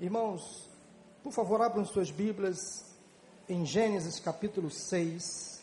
[0.00, 0.68] Irmãos,
[1.22, 2.84] por favor, abram suas Bíblias
[3.48, 5.62] em Gênesis capítulo 6.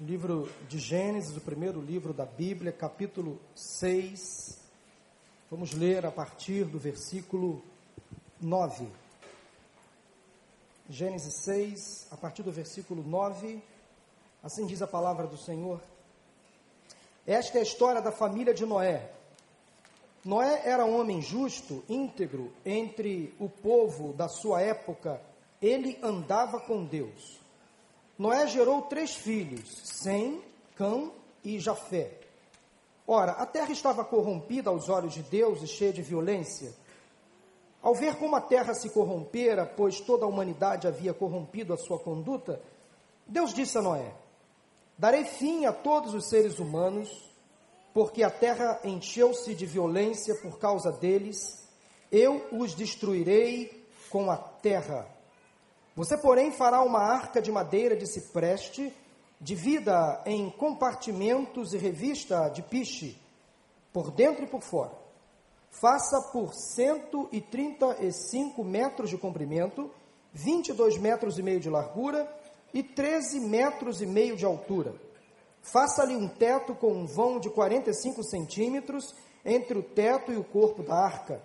[0.00, 4.58] Livro de Gênesis, o primeiro livro da Bíblia, capítulo 6.
[5.48, 7.62] Vamos ler a partir do versículo
[8.40, 8.88] 9.
[10.88, 13.62] Gênesis 6, a partir do versículo 9.
[14.42, 15.80] Assim diz a palavra do Senhor.
[17.24, 19.19] Esta é a história da família de Noé.
[20.24, 25.20] Noé era um homem justo, íntegro, entre o povo da sua época,
[25.62, 27.40] ele andava com Deus.
[28.18, 30.42] Noé gerou três filhos, Sem,
[30.76, 31.10] Cã
[31.42, 32.18] e Jafé.
[33.06, 36.74] Ora, a terra estava corrompida aos olhos de Deus e cheia de violência.
[37.82, 41.98] Ao ver como a terra se corrompera, pois toda a humanidade havia corrompido a sua
[41.98, 42.60] conduta,
[43.26, 44.12] Deus disse a Noé:
[44.98, 47.29] Darei fim a todos os seres humanos,
[47.92, 51.68] porque a terra encheu-se de violência por causa deles,
[52.10, 55.06] eu os destruirei com a terra.
[55.96, 58.94] Você, porém, fará uma arca de madeira de cipreste,
[59.40, 63.20] divida em compartimentos e revista de piche,
[63.92, 64.92] por dentro e por fora.
[65.70, 69.90] Faça por 135 metros de comprimento,
[70.32, 72.32] 22 metros e meio de largura
[72.72, 74.94] e 13 metros e meio de altura
[75.62, 80.82] Faça-lhe um teto com um vão de 45 centímetros entre o teto e o corpo
[80.82, 81.42] da arca.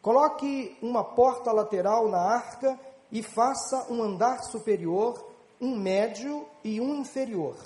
[0.00, 2.78] Coloque uma porta lateral na arca
[3.10, 5.24] e faça um andar superior,
[5.60, 7.56] um médio e um inferior.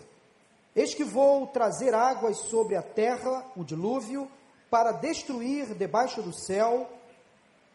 [0.75, 4.31] Eis que vou trazer águas sobre a terra, o dilúvio,
[4.69, 6.91] para destruir debaixo do céu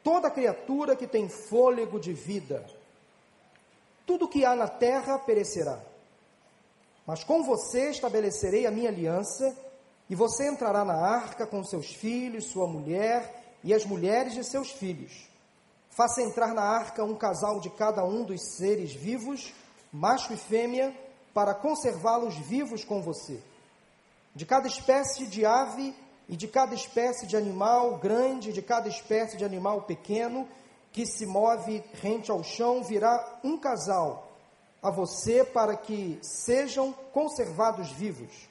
[0.03, 2.63] toda criatura que tem fôlego de vida.
[4.05, 5.79] Tudo que há na terra perecerá
[7.11, 9.53] mas com você estabelecerei a minha aliança,
[10.09, 14.71] e você entrará na arca com seus filhos, sua mulher e as mulheres de seus
[14.71, 15.27] filhos.
[15.89, 19.53] Faça entrar na arca um casal de cada um dos seres vivos,
[19.91, 20.97] macho e fêmea,
[21.33, 23.41] para conservá-los vivos com você.
[24.33, 25.93] De cada espécie de ave
[26.29, 30.47] e de cada espécie de animal grande, de cada espécie de animal pequeno,
[30.93, 34.30] que se move rente ao chão, virá um casal
[34.81, 38.49] a você para que sejam conservados vivos,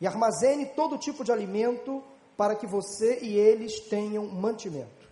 [0.00, 2.02] e armazene todo tipo de alimento
[2.36, 5.06] para que você e eles tenham mantimento.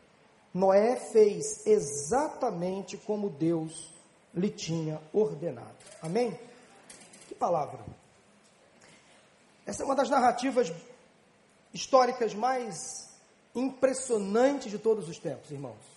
[0.52, 3.90] Noé fez exatamente como Deus
[4.34, 5.74] lhe tinha ordenado.
[6.02, 6.38] Amém?
[7.28, 7.80] Que palavra!
[9.66, 10.72] Essa é uma das narrativas
[11.72, 13.08] históricas mais
[13.54, 15.94] impressionantes de todos os tempos, irmãos.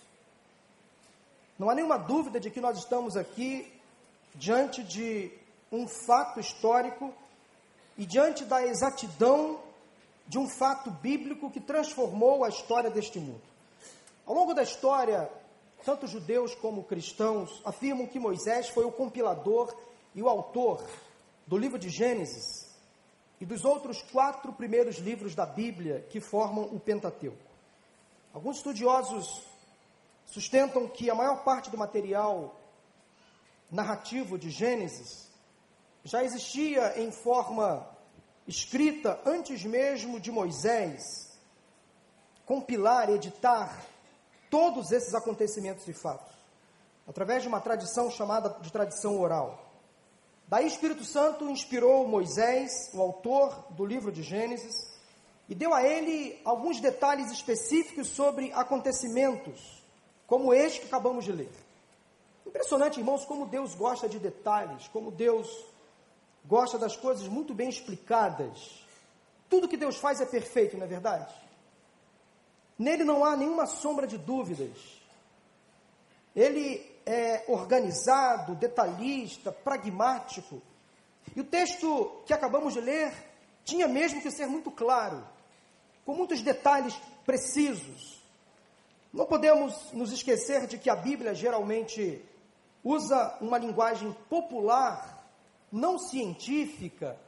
[1.58, 3.77] Não há nenhuma dúvida de que nós estamos aqui
[4.38, 5.30] diante de
[5.70, 7.12] um fato histórico
[7.96, 9.60] e diante da exatidão
[10.28, 13.42] de um fato bíblico que transformou a história deste mundo.
[14.24, 15.28] Ao longo da história,
[15.84, 19.74] tanto judeus como cristãos afirmam que Moisés foi o compilador
[20.14, 20.84] e o autor
[21.46, 22.68] do livro de Gênesis
[23.40, 27.36] e dos outros quatro primeiros livros da Bíblia que formam o Pentateuco.
[28.32, 29.42] Alguns estudiosos
[30.26, 32.54] sustentam que a maior parte do material
[33.70, 35.28] narrativo de Gênesis
[36.04, 37.86] já existia em forma
[38.46, 41.28] escrita antes mesmo de Moisés
[42.46, 43.84] compilar, editar
[44.48, 46.34] todos esses acontecimentos e fatos,
[47.06, 49.66] através de uma tradição chamada de tradição oral.
[50.46, 54.98] Daí o Espírito Santo inspirou Moisés, o autor do livro de Gênesis,
[55.46, 59.84] e deu a ele alguns detalhes específicos sobre acontecimentos,
[60.26, 61.67] como este que acabamos de ler.
[62.48, 65.66] Impressionante, irmãos, como Deus gosta de detalhes, como Deus
[66.46, 68.82] gosta das coisas muito bem explicadas.
[69.50, 71.34] Tudo que Deus faz é perfeito, não é verdade?
[72.78, 74.78] Nele não há nenhuma sombra de dúvidas.
[76.34, 80.62] Ele é organizado, detalhista, pragmático.
[81.36, 83.12] E o texto que acabamos de ler
[83.62, 85.22] tinha mesmo que ser muito claro,
[86.06, 86.94] com muitos detalhes
[87.26, 88.22] precisos.
[89.12, 92.24] Não podemos nos esquecer de que a Bíblia geralmente
[92.82, 95.24] usa uma linguagem popular,
[95.70, 97.18] não científica,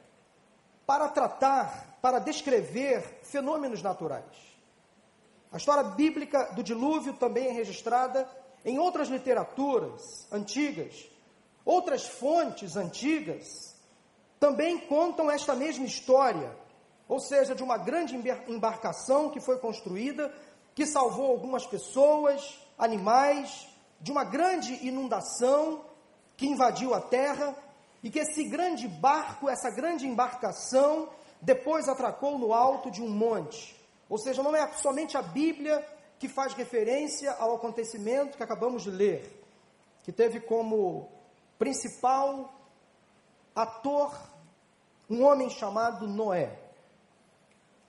[0.85, 4.51] para tratar, para descrever fenômenos naturais.
[5.51, 8.27] A história bíblica do dilúvio também é registrada
[8.63, 11.09] em outras literaturas antigas,
[11.65, 13.75] outras fontes antigas
[14.39, 16.51] também contam esta mesma história,
[17.07, 18.15] ou seja, de uma grande
[18.47, 20.33] embarcação que foi construída,
[20.73, 23.67] que salvou algumas pessoas, animais,
[24.01, 25.85] de uma grande inundação
[26.35, 27.55] que invadiu a terra
[28.03, 31.09] e que esse grande barco, essa grande embarcação,
[31.41, 35.85] depois atracou no alto de um monte, Ou seja, não é somente a Bíblia
[36.19, 39.41] que faz referência ao acontecimento que acabamos de ler,
[40.03, 41.09] que teve como
[41.57, 42.53] principal
[43.55, 44.13] ator
[45.09, 46.59] um homem chamado Noé.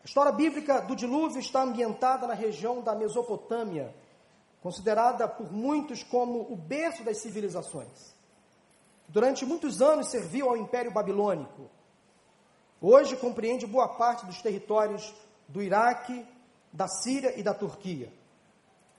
[0.02, 3.94] A história bíblica do dilúvio está ambientada na região da Mesopotâmia,
[4.62, 8.14] considerada por muitos como o berço das civilizações.
[9.08, 11.68] Durante muitos anos serviu ao Império Babilônico.
[12.80, 15.12] Hoje compreende boa parte dos territórios
[15.48, 16.24] do Iraque,
[16.72, 18.12] da Síria e da Turquia.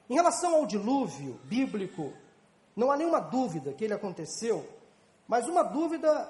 [0.09, 2.13] Em relação ao dilúvio bíblico,
[2.75, 4.67] não há nenhuma dúvida que ele aconteceu,
[5.27, 6.29] mas uma dúvida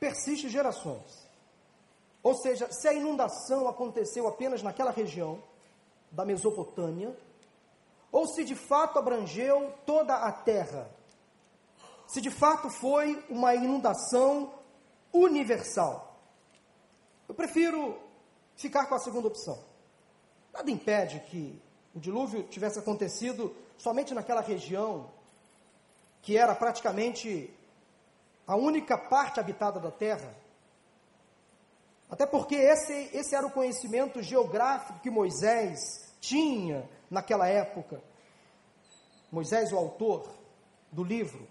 [0.00, 1.28] persiste gerações.
[2.22, 5.42] Ou seja, se a inundação aconteceu apenas naquela região
[6.10, 7.14] da Mesopotâmia,
[8.12, 10.88] ou se de fato abrangeu toda a terra,
[12.06, 14.52] se de fato foi uma inundação
[15.10, 16.20] universal.
[17.26, 17.98] Eu prefiro
[18.54, 19.58] ficar com a segunda opção.
[20.52, 21.60] Nada impede que
[21.94, 25.10] o dilúvio tivesse acontecido somente naquela região,
[26.20, 27.52] que era praticamente
[28.46, 30.34] a única parte habitada da terra,
[32.10, 35.78] até porque esse, esse era o conhecimento geográfico que Moisés
[36.20, 38.02] tinha naquela época.
[39.30, 40.28] Moisés, o autor
[40.90, 41.46] do livro.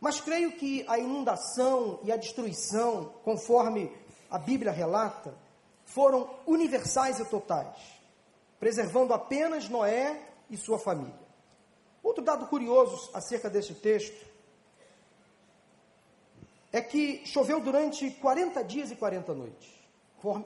[0.00, 3.92] Mas creio que a inundação e a destruição, conforme
[4.30, 5.34] a Bíblia relata,
[5.84, 7.76] foram universais e totais,
[8.58, 10.18] preservando apenas Noé
[10.48, 11.20] e sua família.
[12.02, 14.26] Outro dado curioso acerca deste texto
[16.72, 19.82] é que choveu durante 40 dias e 40 noites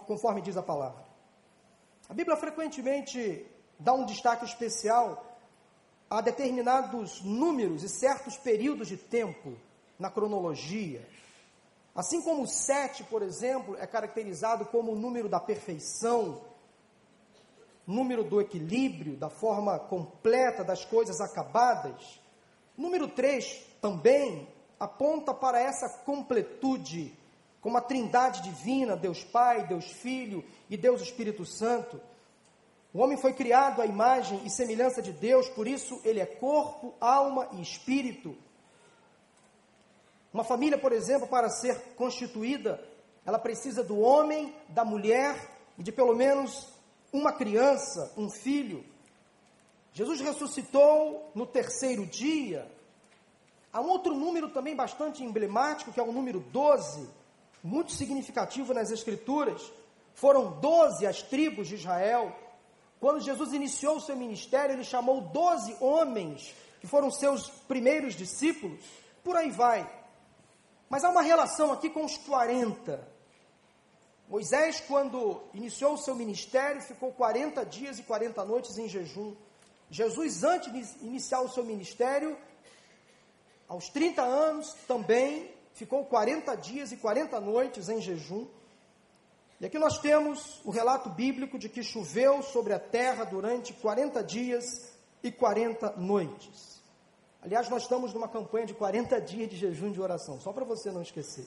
[0.06, 1.04] conforme diz a palavra.
[2.08, 3.46] A Bíblia frequentemente
[3.78, 5.24] dá um destaque especial
[6.08, 9.56] a determinados números e certos períodos de tempo
[9.98, 11.06] na cronologia.
[11.94, 16.42] Assim como o sete, por exemplo, é caracterizado como o número da perfeição,
[17.86, 22.20] número do equilíbrio, da forma completa das coisas acabadas.
[22.76, 27.16] Número 3 também aponta para essa completude
[27.60, 32.00] como a trindade divina, Deus Pai, Deus Filho e Deus Espírito Santo.
[32.96, 36.94] O homem foi criado à imagem e semelhança de Deus, por isso ele é corpo,
[36.98, 38.34] alma e espírito.
[40.32, 42.82] Uma família, por exemplo, para ser constituída,
[43.26, 45.36] ela precisa do homem, da mulher
[45.76, 46.72] e de pelo menos
[47.12, 48.82] uma criança, um filho.
[49.92, 52.66] Jesus ressuscitou no terceiro dia.
[53.74, 57.06] Há um outro número também bastante emblemático, que é o número 12
[57.62, 59.70] muito significativo nas Escrituras.
[60.14, 62.34] Foram doze as tribos de Israel.
[63.06, 68.84] Quando Jesus iniciou o seu ministério, ele chamou doze homens, que foram seus primeiros discípulos.
[69.22, 69.88] Por aí vai.
[70.88, 73.06] Mas há uma relação aqui com os 40.
[74.28, 79.36] Moisés, quando iniciou o seu ministério, ficou 40 dias e 40 noites em jejum.
[79.88, 82.36] Jesus, antes de iniciar o seu ministério,
[83.68, 88.48] aos 30 anos, também ficou 40 dias e 40 noites em jejum.
[89.60, 94.22] E aqui nós temos o relato bíblico de que choveu sobre a terra durante 40
[94.22, 94.92] dias
[95.22, 96.82] e 40 noites.
[97.42, 100.90] Aliás, nós estamos numa campanha de 40 dias de jejum de oração, só para você
[100.90, 101.46] não esquecer.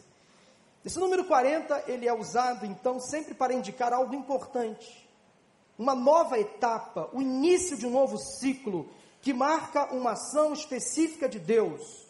[0.83, 5.07] Esse número 40, ele é usado então sempre para indicar algo importante.
[5.77, 8.89] Uma nova etapa, o início de um novo ciclo
[9.21, 12.07] que marca uma ação específica de Deus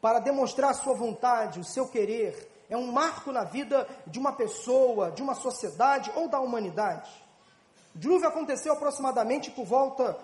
[0.00, 2.57] para demonstrar sua vontade, o seu querer.
[2.68, 7.10] É um marco na vida de uma pessoa, de uma sociedade ou da humanidade.
[7.94, 10.18] O dilúvio aconteceu aproximadamente por volta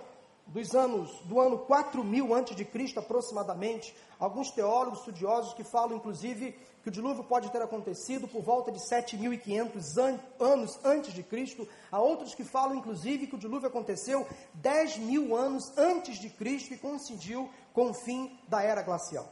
[0.47, 3.95] dos anos, do ano 4000 antes de Cristo aproximadamente.
[4.19, 8.79] Alguns teólogos estudiosos que falam inclusive que o dilúvio pode ter acontecido por volta de
[8.79, 11.67] 7500 an anos antes de Cristo.
[11.91, 16.75] Há outros que falam inclusive que o dilúvio aconteceu 10 mil anos antes de Cristo
[16.75, 19.27] e coincidiu com o fim da era glacial.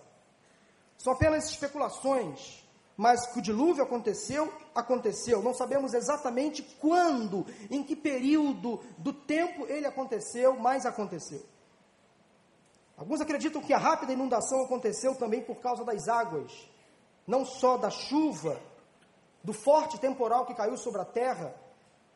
[0.97, 2.62] São apenas especulações,
[3.03, 5.43] mas que o dilúvio aconteceu, aconteceu.
[5.43, 11.45] Não sabemos exatamente quando, em que período do tempo ele aconteceu, mas aconteceu.
[12.97, 16.53] Alguns acreditam que a rápida inundação aconteceu também por causa das águas,
[17.27, 18.61] não só da chuva,
[19.43, 21.53] do forte temporal que caiu sobre a terra,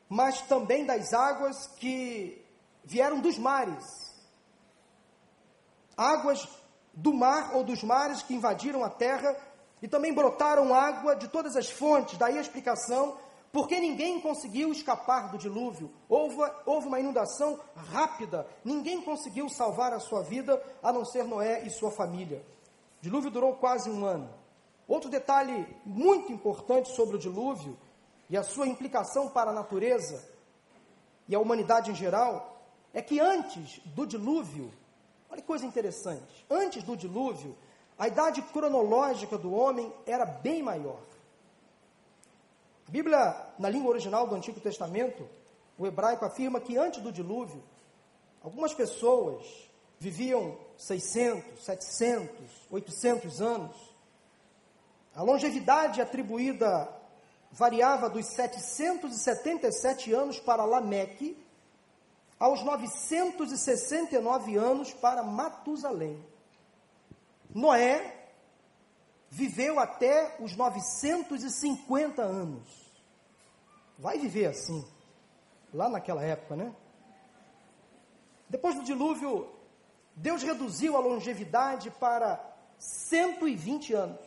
[0.08, 2.46] mas também das águas que
[2.84, 3.84] vieram dos mares.
[5.96, 6.46] Águas
[6.94, 9.36] do mar ou dos mares que invadiram a terra
[9.82, 12.18] e também brotaram água de todas as fontes.
[12.18, 13.16] Daí a explicação
[13.52, 15.90] porque ninguém conseguiu escapar do dilúvio.
[16.08, 21.62] Houve, houve uma inundação rápida, ninguém conseguiu salvar a sua vida a não ser Noé
[21.64, 22.44] e sua família.
[23.00, 24.28] O dilúvio durou quase um ano.
[24.86, 27.78] Outro detalhe muito importante sobre o dilúvio
[28.28, 30.22] e a sua implicação para a natureza
[31.28, 34.72] e a humanidade em geral, é que antes do dilúvio,
[35.28, 37.56] olha que coisa interessante, antes do dilúvio,
[37.98, 41.00] a idade cronológica do homem era bem maior.
[42.86, 45.28] A Bíblia, na língua original do Antigo Testamento,
[45.78, 47.62] o hebraico afirma que antes do dilúvio,
[48.42, 49.44] algumas pessoas
[49.98, 52.34] viviam 600, 700,
[52.70, 53.74] 800 anos.
[55.14, 56.88] A longevidade atribuída
[57.50, 61.42] variava dos 777 anos para Lameque
[62.38, 66.22] aos 969 anos para Matusalém.
[67.54, 68.28] Noé
[69.30, 72.68] viveu até os 950 anos.
[73.98, 74.86] Vai viver assim,
[75.72, 76.74] lá naquela época, né?
[78.48, 79.48] Depois do dilúvio,
[80.14, 82.40] Deus reduziu a longevidade para
[82.78, 84.20] 120 anos.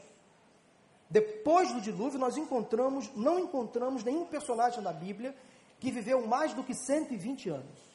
[1.10, 5.36] Depois do dilúvio, nós encontramos, não encontramos nenhum personagem na Bíblia
[5.80, 7.90] que viveu mais do que 120 anos.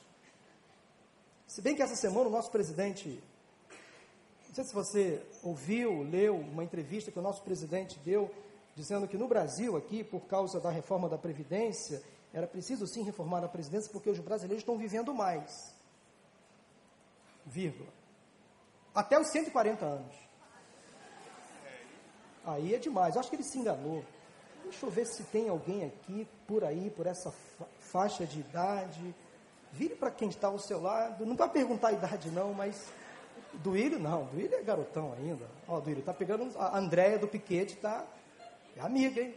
[1.46, 3.22] Se bem que essa semana o nosso presidente,
[4.54, 8.32] não sei se você ouviu, leu uma entrevista que o nosso presidente deu,
[8.76, 12.00] dizendo que no Brasil, aqui, por causa da reforma da Previdência,
[12.32, 15.74] era preciso sim reformar a presidência porque os brasileiros estão vivendo mais.
[17.44, 17.88] Vírgula.
[18.94, 20.14] Até os 140 anos.
[22.44, 23.16] Aí é demais.
[23.16, 24.04] Eu acho que ele se enganou.
[24.62, 29.14] Deixa eu ver se tem alguém aqui por aí, por essa fa faixa de idade.
[29.72, 31.26] Vire para quem está ao seu lado.
[31.26, 32.92] Não vai perguntar a idade, não, mas.
[33.62, 34.26] Do Ilho, não.
[34.26, 35.46] Do Ilho é garotão ainda.
[35.66, 36.50] Ó, do Ilho, tá pegando.
[36.58, 38.04] A Andréia do Piquete tá.
[38.76, 39.34] É amiga, hein?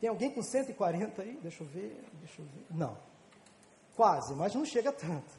[0.00, 1.38] Tem alguém com 140 aí?
[1.42, 2.04] Deixa eu ver.
[2.20, 2.66] Deixa eu ver.
[2.70, 2.96] Não.
[3.96, 5.38] Quase, mas não chega tanto.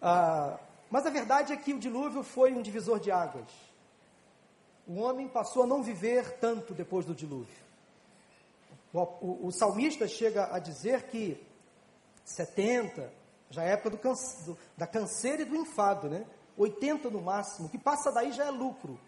[0.00, 0.58] Ah,
[0.90, 3.68] mas a verdade é que o dilúvio foi um divisor de águas
[4.88, 7.54] o homem passou a não viver tanto depois do dilúvio.
[8.90, 11.46] O, o, o salmista chega a dizer que
[12.24, 13.12] 70,
[13.50, 13.98] já é época do,
[14.46, 16.24] do, da canseira e do enfado, né?
[16.58, 18.98] 80 no máximo, o que passa daí já é lucro.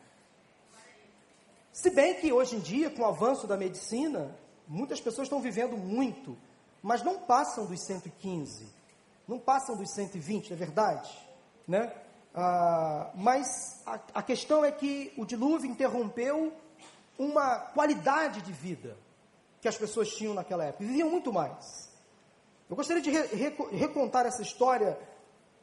[1.73, 4.35] Se bem que hoje em dia, com o avanço da medicina,
[4.66, 6.37] muitas pessoas estão vivendo muito,
[6.83, 8.66] mas não passam dos 115,
[9.26, 11.11] não passam dos 120, é verdade?
[11.66, 11.92] Né?
[12.35, 16.52] Ah, mas a, a questão é que o dilúvio interrompeu
[17.19, 18.97] uma qualidade de vida
[19.61, 21.90] que as pessoas tinham naquela época, viviam muito mais.
[22.69, 24.99] Eu gostaria de re, re, recontar essa história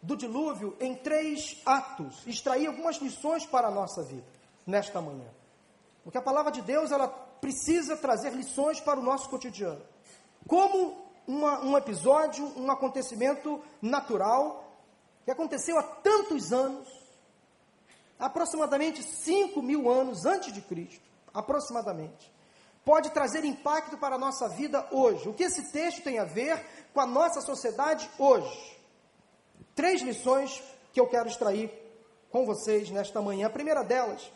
[0.02, 4.28] do dilúvio em três atos, extrair algumas lições para a nossa vida
[4.66, 5.28] nesta manhã.
[6.04, 9.82] Porque a palavra de Deus ela precisa trazer lições para o nosso cotidiano.
[10.48, 14.64] Como uma, um episódio, um acontecimento natural
[15.26, 16.88] que aconteceu há tantos anos,
[18.18, 22.32] aproximadamente 5 mil anos antes de Cristo, aproximadamente,
[22.86, 25.28] pode trazer impacto para a nossa vida hoje.
[25.28, 28.77] O que esse texto tem a ver com a nossa sociedade hoje?
[29.78, 31.72] Três lições que eu quero extrair
[32.32, 33.46] com vocês nesta manhã.
[33.46, 34.28] A primeira delas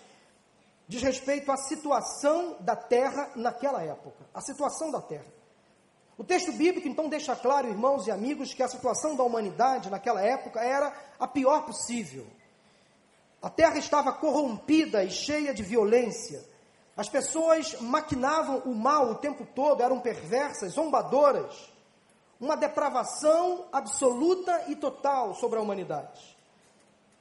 [0.88, 5.26] diz respeito à situação da terra naquela época, a situação da terra.
[6.16, 10.22] O texto bíblico então deixa claro, irmãos e amigos, que a situação da humanidade naquela
[10.22, 12.28] época era a pior possível.
[13.42, 16.46] A terra estava corrompida e cheia de violência.
[16.96, 21.74] As pessoas maquinavam o mal o tempo todo, eram perversas, zombadoras.
[22.42, 26.36] Uma depravação absoluta e total sobre a humanidade.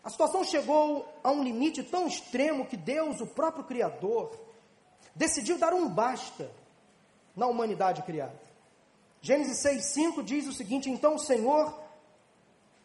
[0.03, 4.35] A situação chegou a um limite tão extremo que Deus, o próprio Criador,
[5.15, 6.50] decidiu dar um basta
[7.37, 8.41] na humanidade criada.
[9.21, 11.79] Gênesis 6,5 diz o seguinte: Então o Senhor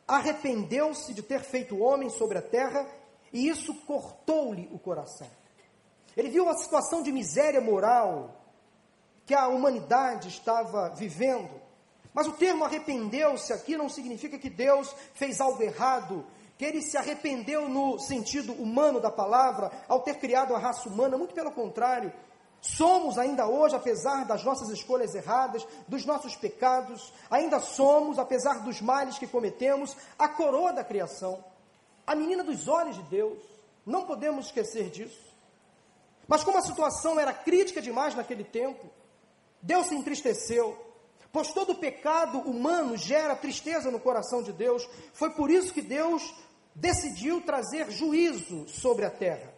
[0.05, 2.85] arrependeu-se de ter feito homem sobre a terra,
[3.31, 5.27] e isso cortou-lhe o coração.
[6.15, 8.41] Ele viu a situação de miséria moral
[9.25, 11.64] que a humanidade estava vivendo.
[12.15, 16.25] Mas o termo arrependeu-se aqui não significa que Deus fez algo errado,
[16.57, 21.17] que ele se arrependeu no sentido humano da palavra, ao ter criado a raça humana,
[21.17, 22.11] muito pelo contrário,
[22.67, 28.81] Somos ainda hoje, apesar das nossas escolhas erradas, dos nossos pecados, ainda somos, apesar dos
[28.81, 31.45] males que cometemos, a coroa da criação,
[32.07, 33.37] a menina dos olhos de Deus.
[33.85, 35.31] Não podemos esquecer disso.
[36.27, 38.89] Mas como a situação era crítica demais naquele tempo,
[39.61, 40.75] Deus se entristeceu,
[41.35, 44.87] pois todo pecado humano gera tristeza no coração de Deus.
[45.11, 46.33] Foi por isso que Deus
[46.73, 49.53] decidiu trazer juízo sobre a terra.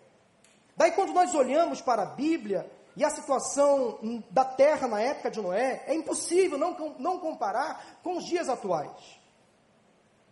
[0.75, 5.39] Daí, quando nós olhamos para a Bíblia, e a situação da terra na época de
[5.39, 9.19] Noé é impossível não, não comparar com os dias atuais.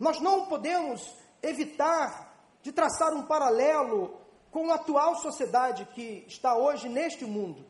[0.00, 4.16] Nós não podemos evitar de traçar um paralelo
[4.50, 7.64] com a atual sociedade que está hoje neste mundo,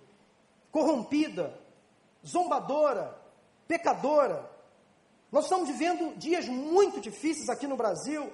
[0.73, 1.61] corrompida,
[2.27, 3.26] zombadora,
[3.67, 4.49] pecadora.
[5.31, 8.33] Nós estamos vivendo dias muito difíceis aqui no Brasil.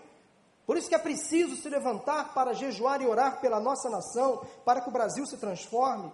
[0.66, 4.80] Por isso que é preciso se levantar para jejuar e orar pela nossa nação, para
[4.80, 6.12] que o Brasil se transforme.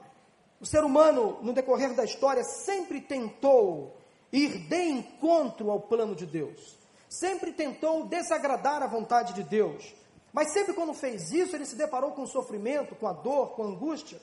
[0.60, 3.96] O ser humano, no decorrer da história, sempre tentou
[4.32, 6.76] ir de encontro ao plano de Deus.
[7.08, 9.94] Sempre tentou desagradar a vontade de Deus.
[10.32, 13.62] Mas sempre quando fez isso, ele se deparou com o sofrimento, com a dor, com
[13.62, 14.20] a angústia.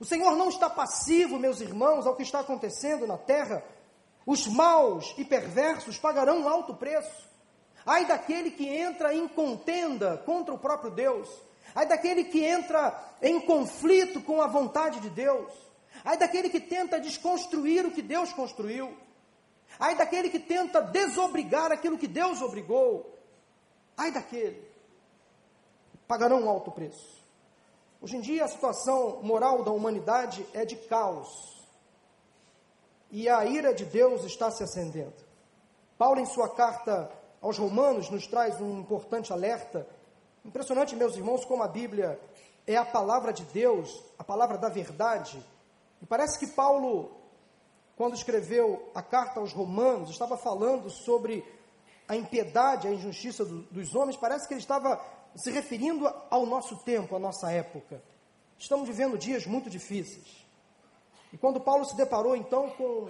[0.00, 3.62] O Senhor não está passivo, meus irmãos, ao que está acontecendo na terra.
[4.26, 7.30] Os maus e perversos pagarão um alto preço.
[7.84, 11.28] Ai daquele que entra em contenda contra o próprio Deus.
[11.74, 15.52] Ai daquele que entra em conflito com a vontade de Deus.
[16.04, 18.96] Ai daquele que tenta desconstruir o que Deus construiu.
[19.78, 23.18] Ai daquele que tenta desobrigar aquilo que Deus obrigou.
[23.96, 24.70] Ai daquele.
[26.06, 27.22] Pagarão um alto preço.
[28.00, 31.51] Hoje em dia a situação moral da humanidade é de caos.
[33.12, 35.12] E a ira de Deus está se acendendo.
[35.98, 39.86] Paulo, em sua carta aos Romanos, nos traz um importante alerta.
[40.42, 42.18] Impressionante, meus irmãos, como a Bíblia
[42.66, 45.44] é a palavra de Deus, a palavra da verdade.
[46.00, 47.12] E parece que Paulo,
[47.96, 51.44] quando escreveu a carta aos Romanos, estava falando sobre
[52.08, 54.98] a impiedade, a injustiça do, dos homens, parece que ele estava
[55.36, 58.02] se referindo ao nosso tempo, à nossa época.
[58.58, 60.41] Estamos vivendo dias muito difíceis.
[61.32, 63.08] E quando Paulo se deparou então com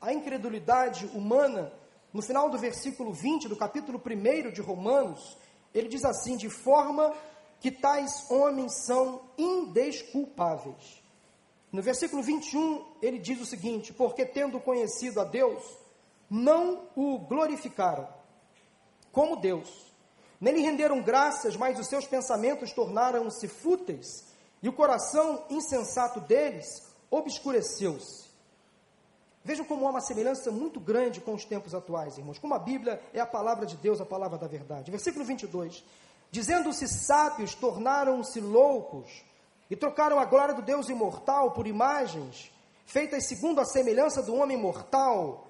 [0.00, 1.72] a incredulidade humana,
[2.12, 5.36] no final do versículo 20 do capítulo 1 de Romanos,
[5.74, 7.12] ele diz assim: de forma
[7.60, 11.02] que tais homens são indesculpáveis.
[11.72, 15.64] No versículo 21, ele diz o seguinte: porque tendo conhecido a Deus,
[16.30, 18.08] não o glorificaram
[19.10, 19.92] como Deus.
[20.40, 24.24] Nem lhe renderam graças, mas os seus pensamentos tornaram-se fúteis,
[24.62, 28.32] e o coração insensato deles obscureceu-se.
[29.44, 32.38] Vejam como há uma semelhança muito grande com os tempos atuais, irmãos.
[32.38, 34.90] Como a Bíblia é a palavra de Deus, a palavra da verdade.
[34.90, 35.84] Versículo 22.
[36.30, 39.22] Dizendo-se sábios, tornaram-se loucos
[39.68, 42.50] e trocaram a glória do Deus imortal por imagens
[42.86, 45.46] feitas segundo a semelhança do homem mortal,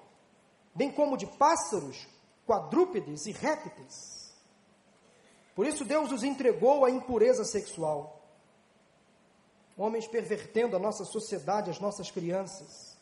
[0.73, 2.07] bem como de pássaros,
[2.45, 4.33] quadrúpedes e répteis.
[5.55, 8.22] Por isso Deus os entregou à impureza sexual.
[9.77, 12.93] Homens pervertendo a nossa sociedade, as nossas crianças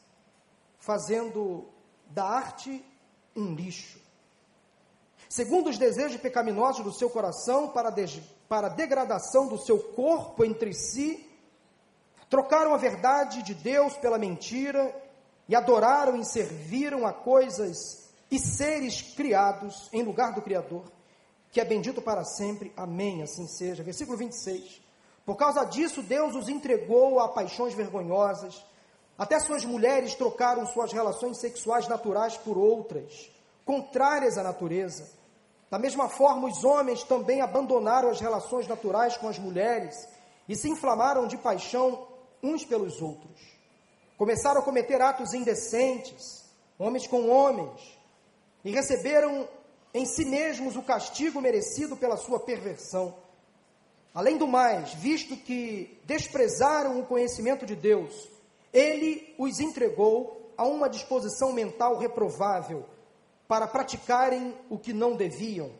[0.80, 1.68] fazendo
[2.08, 2.84] da arte
[3.36, 4.00] um lixo.
[5.30, 10.44] Segundo os desejos pecaminosos do seu coração, para, de, para a degradação do seu corpo
[10.44, 11.26] entre si,
[12.30, 14.94] trocaram a verdade de Deus pela mentira
[15.48, 20.84] e adoraram e serviram a coisas e seres criados em lugar do Criador,
[21.52, 22.74] que é bendito para sempre.
[22.76, 23.22] Amém.
[23.22, 23.84] Assim seja.
[23.84, 24.82] Versículo 26.
[25.26, 28.64] Por causa disso, Deus os entregou a paixões vergonhosas
[29.22, 33.32] até suas mulheres trocaram suas relações sexuais naturais por outras,
[33.64, 35.08] contrárias à natureza.
[35.70, 39.96] Da mesma forma, os homens também abandonaram as relações naturais com as mulheres
[40.50, 42.08] e se inflamaram de paixão
[42.42, 43.40] uns pelos outros.
[44.18, 46.44] Começaram a cometer atos indecentes,
[46.80, 47.80] homens com homens,
[48.66, 49.48] e receberam
[49.94, 53.14] em si mesmos o castigo merecido pela sua perversão.
[54.14, 58.30] Além do mais, visto que desprezaram o conhecimento de Deus,
[58.74, 62.86] ele os entregou a uma disposição mental reprovável
[63.48, 65.72] para praticarem o que não deviam.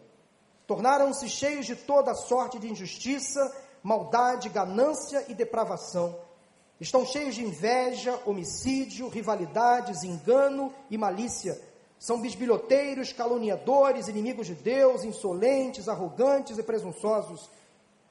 [0.66, 6.18] Tornaram-se cheios de toda sorte de injustiça, maldade, ganância e depravação.
[6.80, 11.60] Estão cheios de inveja, homicídio, rivalidades, engano e malícia.
[12.00, 17.50] São bisbilhoteiros, caluniadores, inimigos de Deus, insolentes, arrogantes e presunçosos.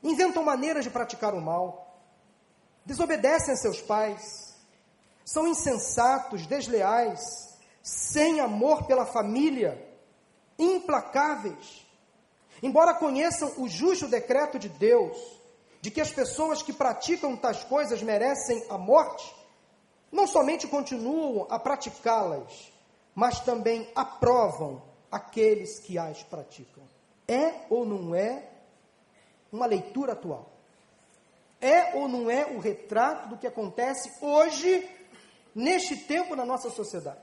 [0.02, 1.98] Inventam maneiras de praticar o mal.
[2.84, 4.50] Desobedecem a seus pais
[5.30, 7.20] são insensatos, desleais,
[7.80, 9.80] sem amor pela família,
[10.58, 11.86] implacáveis.
[12.60, 15.16] Embora conheçam o justo decreto de Deus,
[15.80, 19.32] de que as pessoas que praticam tais coisas merecem a morte,
[20.10, 22.72] não somente continuam a praticá-las,
[23.14, 24.82] mas também aprovam
[25.12, 26.82] aqueles que as praticam.
[27.28, 28.48] É ou não é
[29.52, 30.50] uma leitura atual?
[31.60, 34.88] É ou não é o retrato do que acontece hoje
[35.54, 37.20] neste tempo na nossa sociedade.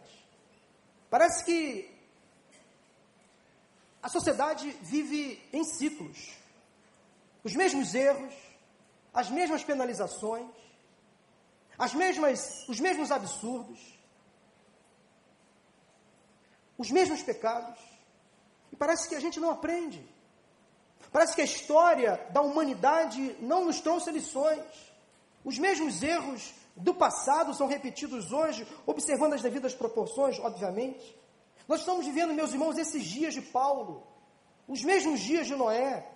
[1.10, 1.98] Parece que
[4.02, 6.38] a sociedade vive em ciclos.
[7.44, 8.34] Os mesmos erros,
[9.14, 10.52] as mesmas penalizações,
[11.78, 13.80] as mesmas, os mesmos absurdos,
[16.78, 17.80] os mesmos pecados.
[18.72, 20.08] E parece que a gente não aprende.
[21.12, 24.62] Parece que a história da humanidade não nos trouxe lições.
[25.44, 31.18] Os mesmos erros do passado são repetidos hoje, observando as devidas proporções, obviamente.
[31.68, 34.04] Nós estamos vivendo, meus irmãos, esses dias de Paulo,
[34.68, 36.08] os mesmos dias de Noé.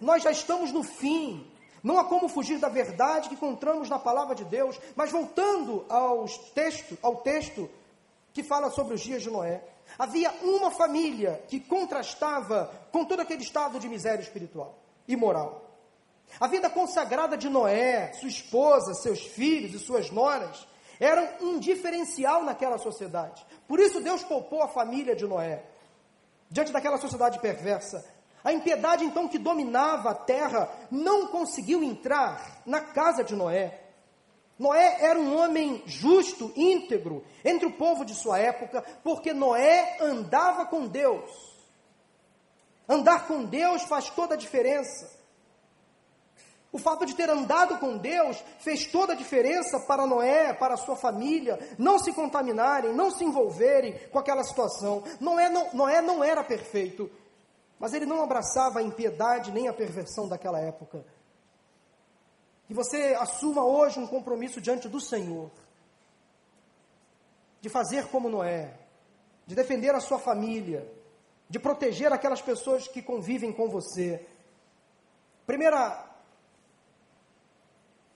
[0.00, 1.50] Nós já estamos no fim.
[1.82, 4.78] Não há como fugir da verdade que encontramos na palavra de Deus.
[4.94, 7.68] Mas voltando aos texto, ao texto
[8.32, 9.62] que fala sobre os dias de Noé,
[9.98, 15.66] havia uma família que contrastava com todo aquele estado de miséria espiritual e moral.
[16.40, 20.66] A vida consagrada de Noé, sua esposa, seus filhos e suas noras
[20.98, 23.44] eram um diferencial naquela sociedade.
[23.68, 25.62] Por isso Deus poupou a família de Noé
[26.50, 28.04] diante daquela sociedade perversa.
[28.44, 33.85] A impiedade então que dominava a terra não conseguiu entrar na casa de Noé.
[34.58, 40.64] Noé era um homem justo, íntegro, entre o povo de sua época, porque Noé andava
[40.64, 41.30] com Deus.
[42.88, 45.14] Andar com Deus faz toda a diferença.
[46.72, 50.96] O fato de ter andado com Deus fez toda a diferença para Noé, para sua
[50.96, 55.02] família, não se contaminarem, não se envolverem com aquela situação.
[55.20, 57.10] Noé não, Noé não era perfeito,
[57.78, 61.04] mas ele não abraçava a impiedade nem a perversão daquela época.
[62.66, 65.50] Que você assuma hoje um compromisso diante do Senhor,
[67.60, 68.74] de fazer como Noé,
[69.46, 70.90] de defender a sua família,
[71.48, 74.26] de proteger aquelas pessoas que convivem com você.
[75.46, 76.04] Primeira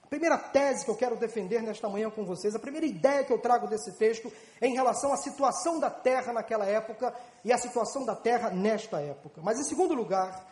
[0.09, 3.39] primeira tese que eu quero defender nesta manhã com vocês, a primeira ideia que eu
[3.39, 8.05] trago desse texto é em relação à situação da terra naquela época e à situação
[8.05, 9.41] da terra nesta época.
[9.41, 10.45] Mas em segundo lugar,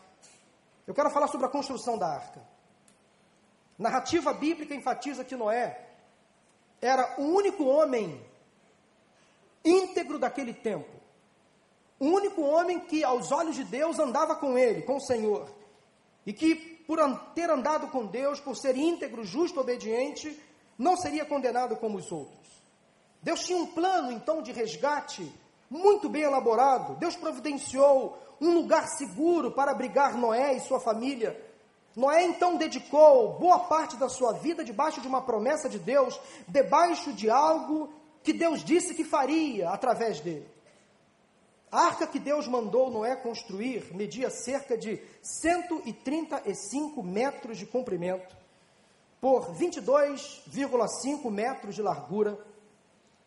[0.87, 2.41] eu quero falar sobre a construção da arca.
[3.79, 5.87] Narrativa bíblica enfatiza que Noé
[6.81, 8.21] era o único homem
[9.65, 10.99] íntegro daquele tempo.
[12.01, 15.49] O único homem que, aos olhos de Deus, andava com ele, com o Senhor.
[16.25, 16.55] E que
[16.87, 16.99] por
[17.35, 20.41] ter andado com Deus, por ser íntegro, justo, obediente,
[20.79, 22.49] não seria condenado como os outros.
[23.23, 25.31] Deus tinha um plano, então, de resgate
[25.69, 26.95] muito bem elaborado.
[26.97, 31.48] Deus providenciou um lugar seguro para abrigar Noé e sua família.
[31.99, 37.13] Noé então dedicou boa parte da sua vida debaixo de uma promessa de Deus, debaixo
[37.13, 40.49] de algo que Deus disse que faria através dele.
[41.73, 48.37] A arca que Deus mandou Noé construir media cerca de 135 metros de comprimento,
[49.21, 52.39] por 22,5 metros de largura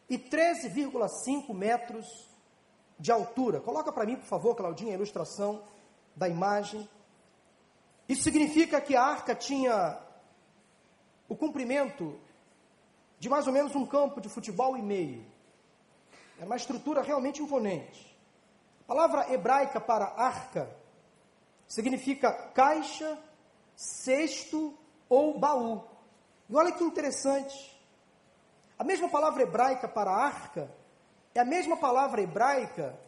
[0.09, 2.07] e 13,5 metros
[2.97, 3.59] de altura.
[3.59, 5.61] Coloca para mim, por favor, Claudinha, a ilustração
[6.15, 6.87] da imagem.
[8.11, 9.97] Isso significa que a arca tinha
[11.29, 12.19] o comprimento
[13.17, 15.25] de mais ou menos um campo de futebol e meio.
[16.35, 18.13] Era uma estrutura realmente imponente.
[18.83, 20.69] A palavra hebraica para arca
[21.65, 23.17] significa caixa,
[23.77, 25.81] cesto ou baú.
[26.49, 27.81] E olha que interessante.
[28.77, 30.69] A mesma palavra hebraica para arca
[31.33, 32.99] é a mesma palavra hebraica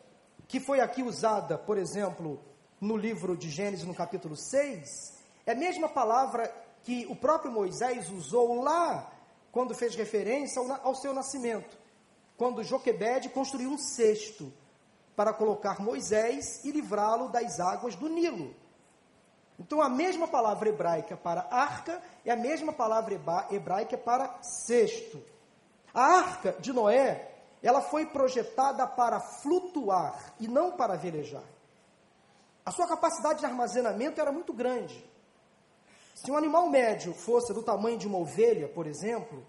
[0.48, 2.42] que foi aqui usada, por exemplo,
[2.84, 5.14] no livro de Gênesis, no capítulo 6.
[5.46, 9.10] É a mesma palavra que o próprio Moisés usou lá
[9.52, 11.78] quando fez referência ao, ao seu nascimento,
[12.36, 14.52] quando Joquebede construiu um cesto
[15.16, 18.54] para colocar Moisés e livrá-lo das águas do Nilo.
[19.58, 23.20] Então, a mesma palavra hebraica para arca é a mesma palavra
[23.52, 25.24] hebraica para cesto.
[25.94, 31.53] A arca de Noé, ela foi projetada para flutuar e não para velejar.
[32.66, 35.04] A sua capacidade de armazenamento era muito grande.
[36.16, 39.46] Se um animal médio fosse do tamanho de uma ovelha, por exemplo,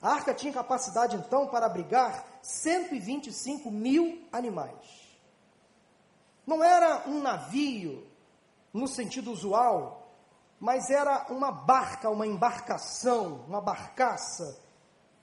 [0.00, 5.06] a arca tinha capacidade então para abrigar 125 mil animais.
[6.46, 8.06] Não era um navio
[8.72, 10.12] no sentido usual,
[10.60, 14.56] mas era uma barca, uma embarcação, uma barcaça.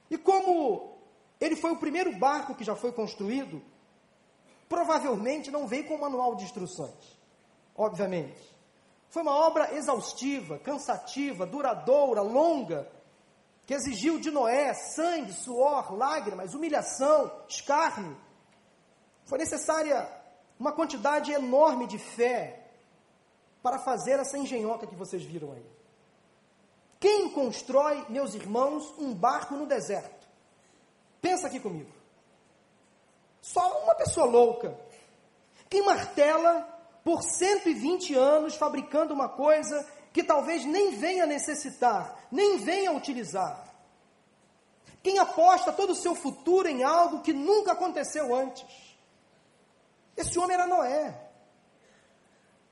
[0.10, 0.98] E como
[1.40, 3.62] ele foi o primeiro barco que já foi construído,
[4.68, 7.12] provavelmente não veio com manual de instruções,
[7.76, 8.54] obviamente.
[9.10, 12.92] Foi uma obra exaustiva, cansativa, duradoura, longa,
[13.66, 18.18] que exigiu de Noé sangue, suor, lágrimas, humilhação, escárnio.
[19.26, 20.10] Foi necessária
[20.60, 22.60] uma quantidade enorme de fé
[23.62, 25.66] para fazer essa engenhoca que vocês viram aí.
[27.00, 30.28] Quem constrói, meus irmãos, um barco no deserto?
[31.22, 31.92] Pensa aqui comigo.
[33.42, 34.78] Só uma pessoa louca.
[35.70, 36.73] Quem martela
[37.04, 43.74] por 120 anos fabricando uma coisa que talvez nem venha necessitar, nem venha utilizar.
[45.02, 48.66] Quem aposta todo o seu futuro em algo que nunca aconteceu antes.
[50.16, 51.30] Esse homem era Noé.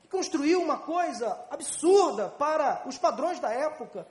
[0.00, 4.06] Que construiu uma coisa absurda para os padrões da época.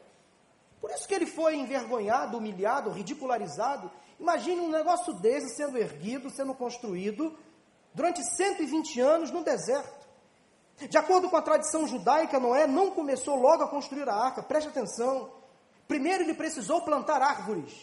[0.79, 3.89] Por isso que ele foi envergonhado, humilhado, ridicularizado.
[4.19, 7.35] Imagine um negócio desse sendo erguido, sendo construído
[7.93, 10.00] durante 120 anos no deserto.
[10.89, 14.69] De acordo com a tradição judaica, Noé não começou logo a construir a arca, preste
[14.69, 15.31] atenção.
[15.87, 17.73] Primeiro ele precisou plantar árvores.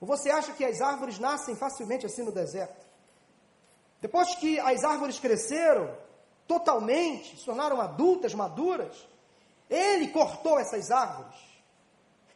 [0.00, 2.86] Ou você acha que as árvores nascem facilmente assim no deserto?
[4.00, 5.92] Depois que as árvores cresceram
[6.46, 9.08] totalmente, se tornaram adultas, maduras,
[9.68, 11.36] ele cortou essas árvores,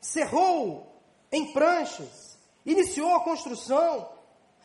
[0.00, 0.92] cerrou
[1.30, 4.08] em pranchas, iniciou a construção.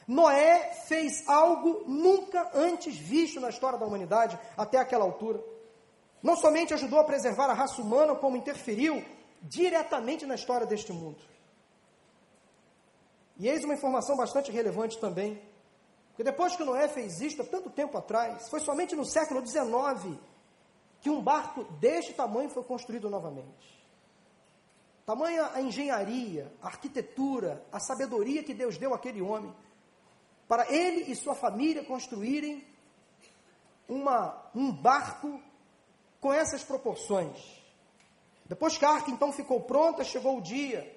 [0.07, 5.43] Noé fez algo nunca antes visto na história da humanidade até aquela altura.
[6.23, 9.03] Não somente ajudou a preservar a raça humana, como interferiu
[9.41, 11.21] diretamente na história deste mundo.
[13.37, 15.41] E eis uma informação bastante relevante também.
[16.09, 20.17] Porque depois que Noé fez isto, há tanto tempo atrás, foi somente no século XIX
[21.01, 23.77] que um barco deste tamanho foi construído novamente.
[25.05, 29.53] Tamanha a engenharia, a arquitetura, a sabedoria que Deus deu àquele homem,
[30.47, 32.65] para ele e sua família construírem
[33.87, 35.41] uma, um barco
[36.19, 37.37] com essas proporções.
[38.45, 40.95] Depois que a arca então ficou pronta, chegou o dia.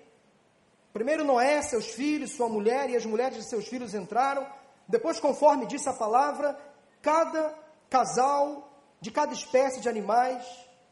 [0.93, 4.47] Primeiro Noé, seus filhos, sua mulher e as mulheres de seus filhos entraram
[4.91, 6.59] depois, conforme disse a palavra,
[7.01, 7.55] cada
[7.89, 8.69] casal
[9.01, 10.45] de cada espécie de animais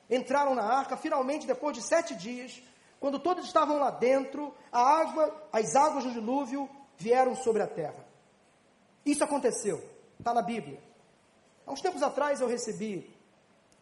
[0.09, 0.97] entraram na arca.
[0.97, 2.62] Finalmente, depois de sete dias,
[3.01, 8.07] quando todos estavam lá dentro, a água, as águas do dilúvio vieram sobre a terra.
[9.09, 9.83] Isso aconteceu,
[10.18, 10.79] está na Bíblia.
[11.66, 13.11] Há uns tempos atrás eu recebi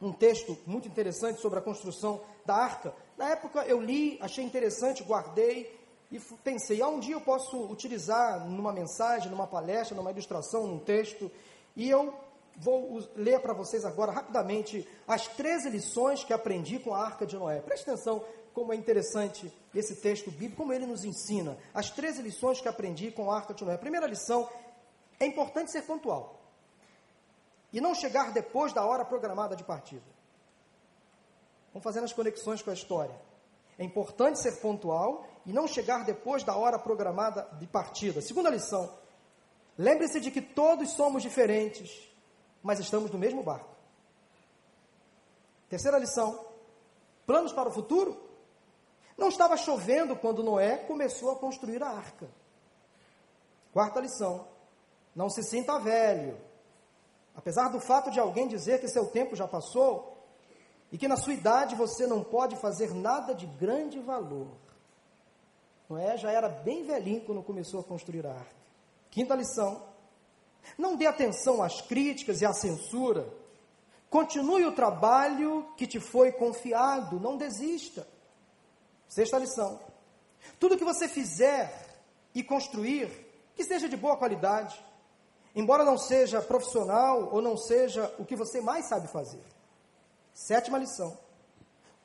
[0.01, 2.95] um texto muito interessante sobre a construção da arca.
[3.19, 5.77] Na época eu li, achei interessante, guardei
[6.13, 10.79] e pensei, ah, um dia eu posso utilizar numa mensagem, numa palestra, numa ilustração, num
[10.79, 11.29] texto,
[11.75, 12.15] e eu
[12.59, 17.37] vou ler para vocês agora rapidamente as 13 lições que aprendi com a Arca de
[17.37, 17.61] Noé.
[17.61, 21.59] Preste atenção como é interessante esse texto bíblico, como ele nos ensina.
[21.75, 23.75] As 13 lições que aprendi com a Arca de Noé.
[23.75, 24.49] A primeira lição,
[25.19, 26.41] é importante ser pontual.
[27.73, 30.05] E não chegar depois da hora programada de partida.
[31.73, 33.15] Vamos fazendo as conexões com a história.
[33.79, 38.23] É importante ser pontual e não chegar depois da hora programada de partida.
[38.23, 38.91] Segunda lição:
[39.77, 42.11] lembre-se de que todos somos diferentes,
[42.63, 43.69] mas estamos no mesmo barco.
[45.69, 46.47] Terceira lição:
[47.27, 48.25] planos para o futuro?
[49.17, 52.29] Não estava chovendo quando Noé começou a construir a arca.
[53.73, 54.49] Quarta lição:
[55.17, 56.37] não se sinta velho.
[57.35, 60.15] Apesar do fato de alguém dizer que seu tempo já passou
[60.93, 64.49] e que na sua idade você não pode fazer nada de grande valor.
[65.89, 68.57] Noé já era bem velhinho quando começou a construir a arca.
[69.11, 69.83] Quinta lição:
[70.77, 73.27] não dê atenção às críticas e à censura.
[74.11, 78.07] Continue o trabalho que te foi confiado, não desista.
[79.09, 79.81] Sexta lição:
[80.59, 82.01] tudo que você fizer
[82.35, 83.09] e construir,
[83.55, 84.79] que seja de boa qualidade,
[85.57, 89.43] embora não seja profissional ou não seja o que você mais sabe fazer.
[90.33, 91.19] Sétima lição: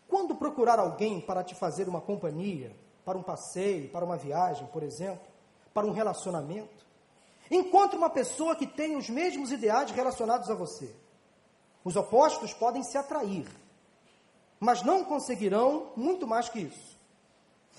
[0.07, 4.81] quando procurar alguém para te fazer uma companhia, para um passeio, para uma viagem, por
[4.81, 5.27] exemplo,
[5.73, 6.85] para um relacionamento.
[7.49, 10.95] Encontre uma pessoa que tem os mesmos ideais relacionados a você.
[11.83, 13.45] Os opostos podem se atrair,
[14.59, 16.97] mas não conseguirão muito mais que isso.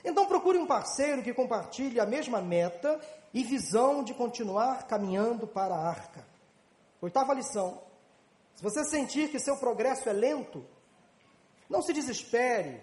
[0.04, 3.00] Então procure um parceiro que compartilhe a mesma meta
[3.32, 6.26] e visão de continuar caminhando para a arca.
[7.00, 7.82] Oitava lição:
[8.54, 10.64] se você sentir que seu progresso é lento,
[11.68, 12.80] não se desespere,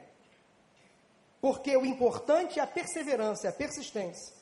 [1.39, 4.35] porque o importante é a perseverança, é a persistência.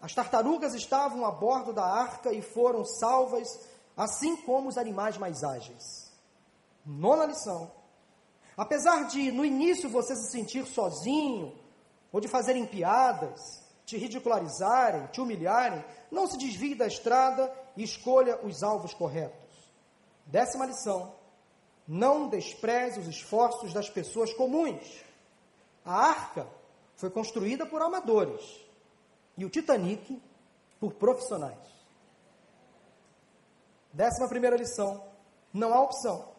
[0.00, 3.48] As tartarugas estavam a bordo da arca e foram salvas,
[3.96, 6.12] assim como os animais mais ágeis.
[6.84, 7.70] Nona lição.
[8.56, 11.56] Apesar de no início você se sentir sozinho,
[12.12, 13.61] ou de fazerem piadas,
[13.92, 19.70] te ridicularizarem, te humilharem, não se desvie da estrada e escolha os alvos corretos.
[20.24, 21.14] Décima lição.
[21.86, 25.04] Não despreze os esforços das pessoas comuns.
[25.84, 26.48] A arca
[26.96, 28.42] foi construída por amadores
[29.36, 30.22] e o Titanic
[30.80, 31.58] por profissionais.
[33.92, 35.04] Décima primeira lição:
[35.52, 36.32] não há opção.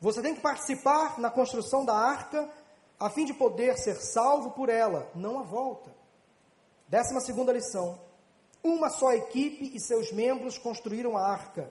[0.00, 2.48] Você tem que participar na construção da arca
[2.98, 6.03] a fim de poder ser salvo por ela, não a volta.
[6.88, 7.98] Décima segunda lição:
[8.62, 11.70] uma só equipe e seus membros construíram a arca.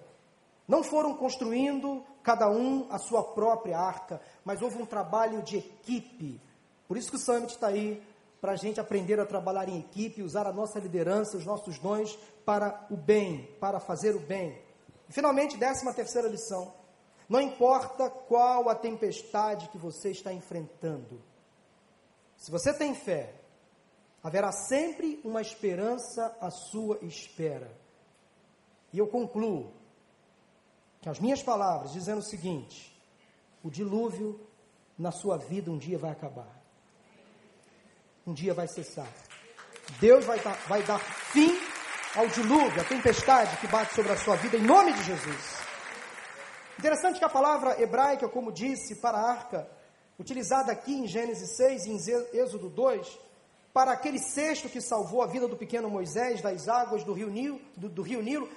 [0.67, 6.41] Não foram construindo cada um a sua própria arca, mas houve um trabalho de equipe
[6.93, 8.01] por isso que o Summit está aí,
[8.41, 12.17] para a gente aprender a trabalhar em equipe, usar a nossa liderança, os nossos dons
[12.45, 14.61] para o bem, para fazer o bem.
[15.09, 16.73] E, finalmente, décima terceira lição.
[17.27, 21.19] Não importa qual a tempestade que você está enfrentando,
[22.37, 23.33] se você tem fé,
[24.23, 27.69] haverá sempre uma esperança à sua espera.
[28.93, 29.73] E eu concluo
[31.01, 32.95] que as minhas palavras dizendo o seguinte:
[33.61, 34.39] o dilúvio
[34.97, 36.63] na sua vida um dia vai acabar.
[38.25, 39.11] Um dia vai cessar.
[39.99, 41.51] Deus vai dar, vai dar fim
[42.15, 45.57] ao dilúvio, à tempestade que bate sobre a sua vida, em nome de Jesus.
[46.79, 49.69] Interessante que a palavra hebraica, como disse, para a arca,
[50.17, 53.19] utilizada aqui em Gênesis 6 e em Êxodo 2,
[53.73, 57.59] para aquele cesto que salvou a vida do pequeno Moisés das águas do rio Nilo,
[57.75, 58.47] do, do rio Nilo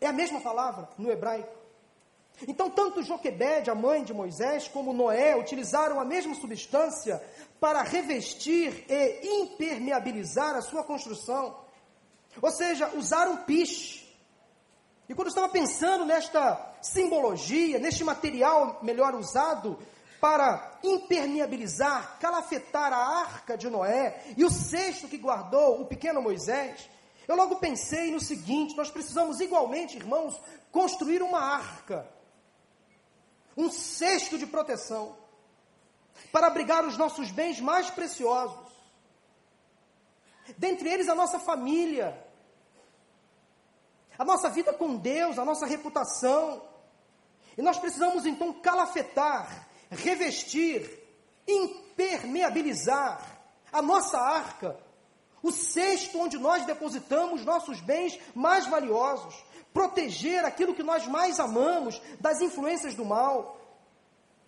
[0.00, 1.56] é a mesma palavra no hebraico.
[2.46, 7.22] Então, tanto Joquebede, a mãe de Moisés, como Noé utilizaram a mesma substância
[7.58, 11.56] para revestir e impermeabilizar a sua construção.
[12.42, 14.06] Ou seja, usaram piche.
[15.08, 19.78] E quando eu estava pensando nesta simbologia, neste material melhor usado
[20.20, 26.88] para impermeabilizar, calafetar a arca de Noé e o cesto que guardou o pequeno Moisés,
[27.28, 32.08] eu logo pensei no seguinte: nós precisamos igualmente, irmãos, construir uma arca,
[33.56, 35.16] um cesto de proteção,
[36.30, 38.72] para abrigar os nossos bens mais preciosos,
[40.56, 42.26] dentre eles a nossa família,
[44.18, 46.62] a nossa vida com Deus, a nossa reputação.
[47.56, 50.88] E nós precisamos então calafetar, revestir,
[51.46, 53.20] impermeabilizar
[53.72, 54.78] a nossa arca,
[55.42, 59.34] o cesto onde nós depositamos nossos bens mais valiosos,
[59.72, 63.60] proteger aquilo que nós mais amamos das influências do mal.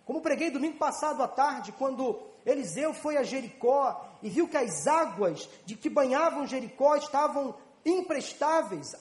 [0.05, 4.87] Como preguei domingo passado à tarde, quando Eliseu foi a Jericó e viu que as
[4.87, 8.95] águas de que banhavam Jericó estavam imprestáveis,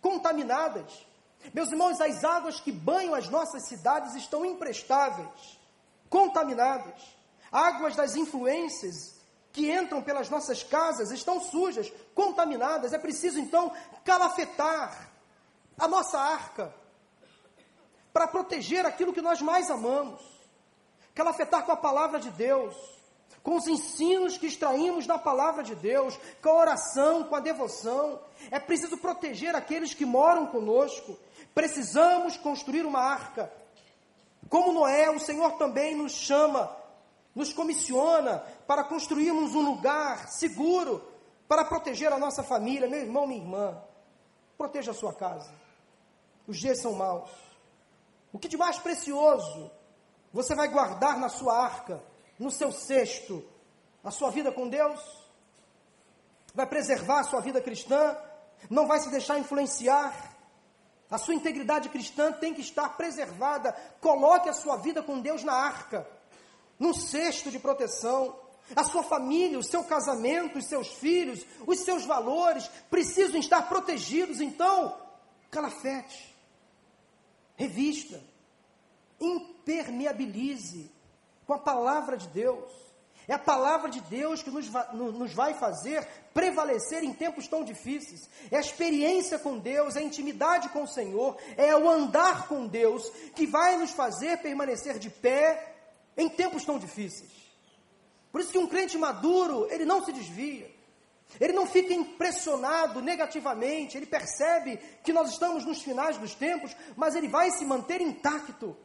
[0.00, 1.06] contaminadas.
[1.54, 5.58] Meus irmãos, as águas que banham as nossas cidades estão imprestáveis,
[6.10, 7.00] contaminadas.
[7.50, 9.18] Águas das influências
[9.52, 12.92] que entram pelas nossas casas estão sujas, contaminadas.
[12.92, 13.72] É preciso então
[14.04, 15.10] calafetar
[15.78, 16.74] a nossa arca
[18.12, 20.20] para proteger aquilo que nós mais amamos.
[21.14, 22.74] Calafetar com a palavra de Deus,
[23.42, 28.20] com os ensinos que extraímos da palavra de Deus, com a oração, com a devoção.
[28.50, 31.18] É preciso proteger aqueles que moram conosco.
[31.54, 33.52] Precisamos construir uma arca.
[34.50, 36.76] Como Noé, o Senhor também nos chama,
[37.32, 41.08] nos comissiona para construirmos um lugar seguro
[41.46, 43.80] para proteger a nossa família, meu irmão, minha irmã.
[44.58, 45.52] Proteja a sua casa.
[46.48, 47.30] Os dias são maus.
[48.32, 49.70] O que de mais precioso
[50.32, 52.02] você vai guardar na sua arca,
[52.36, 53.44] no seu cesto,
[54.02, 55.00] a sua vida com Deus?
[56.52, 58.16] Vai preservar a sua vida cristã?
[58.68, 60.29] Não vai se deixar influenciar?
[61.10, 63.72] A sua integridade cristã tem que estar preservada.
[64.00, 66.06] Coloque a sua vida com Deus na arca,
[66.78, 68.38] num cesto de proteção.
[68.76, 74.40] A sua família, o seu casamento, os seus filhos, os seus valores precisam estar protegidos.
[74.40, 74.96] Então,
[75.50, 76.32] calafete,
[77.56, 78.22] revista,
[79.18, 80.88] impermeabilize
[81.44, 82.89] com a palavra de Deus.
[83.30, 87.62] É a palavra de Deus que nos vai, nos vai fazer prevalecer em tempos tão
[87.62, 88.28] difíceis.
[88.50, 92.66] É a experiência com Deus, é a intimidade com o Senhor, é o andar com
[92.66, 95.76] Deus que vai nos fazer permanecer de pé
[96.16, 97.30] em tempos tão difíceis.
[98.32, 100.68] Por isso que um crente maduro, ele não se desvia.
[101.38, 107.14] Ele não fica impressionado negativamente, ele percebe que nós estamos nos finais dos tempos, mas
[107.14, 108.76] ele vai se manter intacto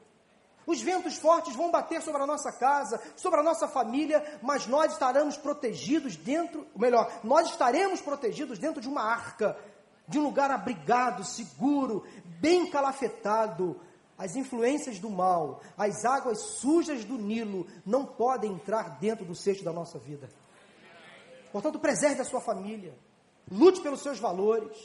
[0.66, 4.94] os ventos fortes vão bater sobre a nossa casa, sobre a nossa família, mas nós
[4.94, 9.58] estaremos protegidos dentro, melhor, nós estaremos protegidos dentro de uma arca,
[10.08, 12.06] de um lugar abrigado, seguro,
[12.40, 13.80] bem calafetado.
[14.18, 19.64] As influências do mal, as águas sujas do Nilo não podem entrar dentro do cesto
[19.64, 20.30] da nossa vida.
[21.52, 22.98] Portanto, preserve a sua família,
[23.52, 24.78] lute pelos seus valores,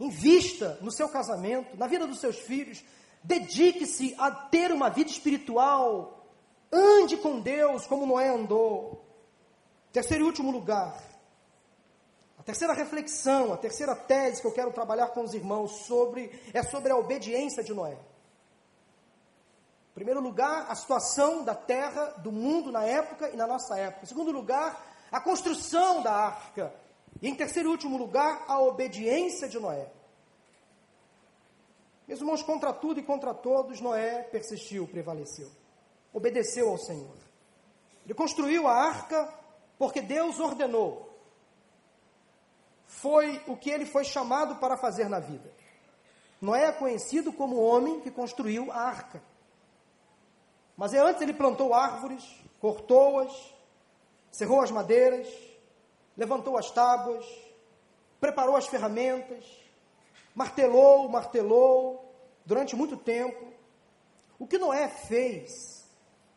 [0.00, 2.84] invista no seu casamento, na vida dos seus filhos,
[3.24, 6.26] Dedique-se a ter uma vida espiritual.
[6.72, 9.04] Ande com Deus como Noé andou.
[9.92, 11.00] Terceiro e último lugar.
[12.38, 16.62] A terceira reflexão, a terceira tese que eu quero trabalhar com os irmãos sobre é
[16.62, 17.92] sobre a obediência de Noé.
[17.92, 24.04] Em primeiro lugar, a situação da terra, do mundo na época e na nossa época.
[24.04, 26.74] Em segundo lugar, a construção da arca.
[27.20, 29.86] E em terceiro e último lugar, a obediência de Noé.
[32.12, 35.50] Meus irmãos, contra tudo e contra todos, Noé persistiu, prevaleceu.
[36.12, 37.16] Obedeceu ao Senhor.
[38.04, 39.32] Ele construiu a arca
[39.78, 41.08] porque Deus ordenou.
[42.84, 45.50] Foi o que ele foi chamado para fazer na vida.
[46.38, 49.22] Noé é conhecido como o homem que construiu a arca.
[50.76, 52.22] Mas é antes ele plantou árvores,
[52.60, 53.32] cortou-as,
[54.30, 55.26] cerrou as madeiras,
[56.14, 57.24] levantou as tábuas,
[58.20, 59.46] preparou as ferramentas,
[60.34, 62.01] martelou, martelou,
[62.44, 63.52] durante muito tempo.
[64.38, 65.88] O que Noé fez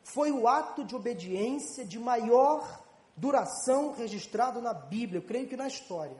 [0.03, 2.83] foi o ato de obediência de maior
[3.15, 6.17] duração registrado na Bíblia, eu creio que na história.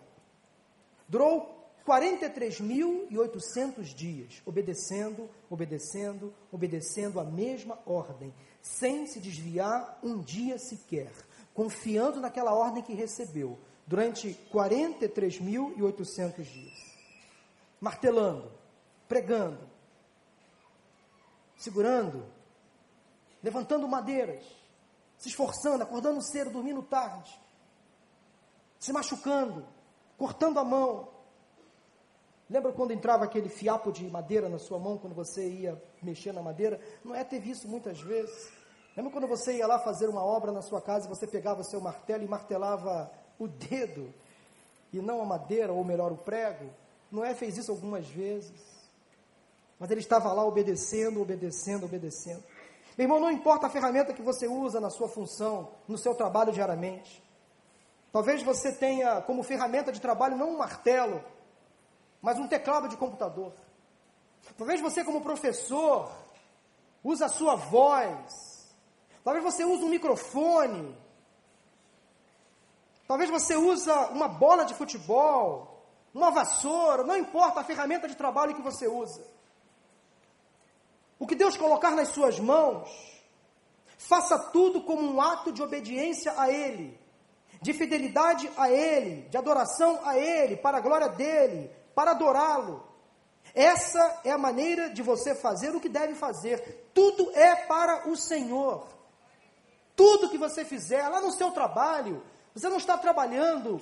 [1.08, 1.56] Durou
[1.86, 11.12] 43.800 dias, obedecendo, obedecendo, obedecendo a mesma ordem, sem se desviar um dia sequer,
[11.54, 16.74] confiando naquela ordem que recebeu, durante 43.800 dias.
[17.80, 18.52] Martelando,
[19.08, 19.75] pregando,
[21.58, 22.26] segurando,
[23.42, 24.44] levantando madeiras,
[25.18, 27.40] se esforçando, acordando cedo, dormindo tarde,
[28.80, 29.66] se machucando,
[30.18, 31.10] cortando a mão.
[32.50, 36.42] Lembra quando entrava aquele fiapo de madeira na sua mão, quando você ia mexer na
[36.42, 36.80] madeira?
[37.04, 38.52] Não é ter visto muitas vezes.
[38.96, 41.82] Lembra quando você ia lá fazer uma obra na sua casa e você pegava seu
[41.82, 44.14] martelo e martelava o dedo
[44.94, 46.70] e não a madeira, ou melhor, o prego?
[47.12, 48.75] Noé fez isso algumas vezes.
[49.80, 52.44] Mas ele estava lá obedecendo, obedecendo, obedecendo.
[52.98, 56.54] Meu irmão, não importa a ferramenta que você usa na sua função, no seu trabalho
[56.54, 57.22] diariamente.
[58.12, 61.22] Talvez você tenha como ferramenta de trabalho não um martelo,
[62.22, 63.52] mas um teclado de computador.
[64.58, 66.10] Talvez você, como professor,
[67.04, 68.74] use a sua voz.
[69.24, 70.98] Talvez você use um microfone.
[73.06, 78.56] Talvez você use uma bola de futebol, uma vassoura, não importa a ferramenta de trabalho
[78.56, 79.24] que você usa.
[81.18, 82.90] O que Deus colocar nas suas mãos,
[83.98, 87.00] faça tudo como um ato de obediência a Ele,
[87.62, 92.86] de fidelidade a Ele, de adoração a Ele, para a glória dEle, para adorá-lo.
[93.54, 96.90] Essa é a maneira de você fazer o que deve fazer.
[96.94, 98.88] Tudo é para o Senhor.
[99.96, 102.22] Tudo que você fizer lá no seu trabalho,
[102.54, 103.82] você não está trabalhando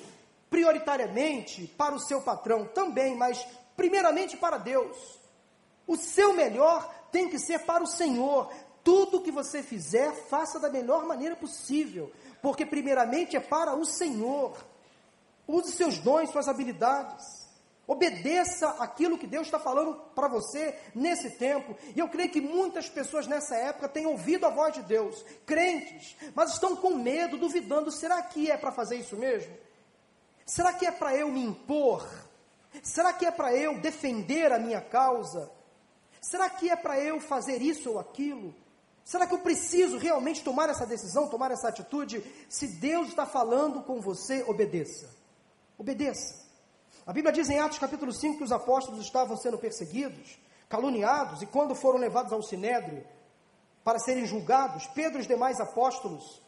[0.49, 3.43] prioritariamente para o seu patrão também, mas
[3.75, 5.19] primeiramente para Deus.
[5.87, 8.51] O seu melhor tem que ser para o Senhor.
[8.83, 12.11] Tudo que você fizer, faça da melhor maneira possível,
[12.41, 14.57] porque primeiramente é para o Senhor.
[15.47, 17.43] Use seus dons, suas habilidades.
[17.85, 21.75] Obedeça aquilo que Deus está falando para você nesse tempo.
[21.95, 26.15] E eu creio que muitas pessoas nessa época têm ouvido a voz de Deus, crentes,
[26.33, 29.55] mas estão com medo, duvidando: será que é para fazer isso mesmo?
[30.45, 32.05] Será que é para eu me impor?
[32.81, 35.51] Será que é para eu defender a minha causa?
[36.23, 38.55] Será que é para eu fazer isso ou aquilo?
[39.03, 42.23] Será que eu preciso realmente tomar essa decisão, tomar essa atitude?
[42.47, 45.09] Se Deus está falando com você, obedeça.
[45.77, 46.41] Obedeça.
[47.05, 51.45] A Bíblia diz em Atos capítulo 5 que os apóstolos estavam sendo perseguidos, caluniados, e
[51.45, 53.05] quando foram levados ao sinédrio
[53.83, 56.41] para serem julgados, Pedro e os demais apóstolos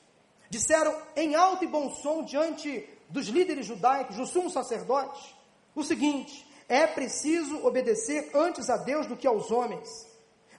[0.49, 5.35] disseram em alto e bom som diante dos líderes judaicos, do sumo sacerdote,
[5.75, 9.89] o seguinte: é preciso obedecer antes a Deus do que aos homens.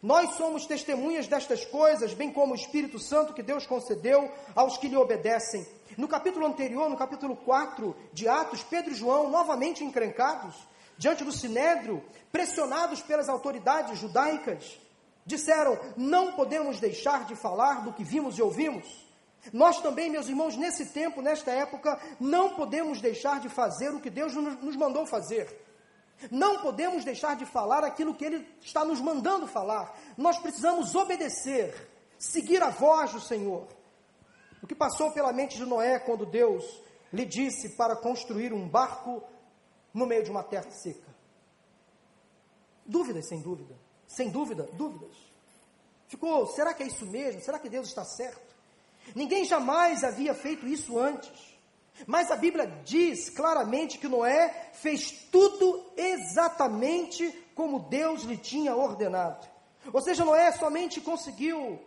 [0.03, 4.89] Nós somos testemunhas destas coisas, bem como o Espírito Santo que Deus concedeu aos que
[4.89, 5.67] lhe obedecem.
[5.97, 10.55] No capítulo anterior, no capítulo 4 de Atos, Pedro e João, novamente encrencados,
[10.99, 14.79] diante do sinédrio, pressionados pelas autoridades judaicas,
[15.25, 19.07] disseram: Não podemos deixar de falar do que vimos e ouvimos.
[19.53, 24.11] Nós também, meus irmãos, nesse tempo, nesta época, não podemos deixar de fazer o que
[24.11, 25.66] Deus nos mandou fazer.
[26.31, 29.97] Não podemos deixar de falar aquilo que Ele está nos mandando falar.
[30.17, 33.67] Nós precisamos obedecer, seguir a voz do Senhor.
[34.62, 36.64] O que passou pela mente de Noé quando Deus
[37.12, 39.23] lhe disse para construir um barco
[39.93, 41.14] no meio de uma terra seca?
[42.85, 43.77] Dúvidas, sem dúvida.
[44.07, 45.14] Sem dúvida, dúvidas.
[46.09, 47.41] Ficou, será que é isso mesmo?
[47.43, 48.55] Será que Deus está certo?
[49.14, 51.56] Ninguém jamais havia feito isso antes.
[52.07, 59.47] Mas a Bíblia diz claramente que Noé fez tudo exatamente como Deus lhe tinha ordenado.
[59.93, 61.81] Ou seja, Noé somente conseguiu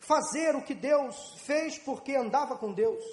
[0.00, 3.04] fazer o que Deus fez porque andava com Deus.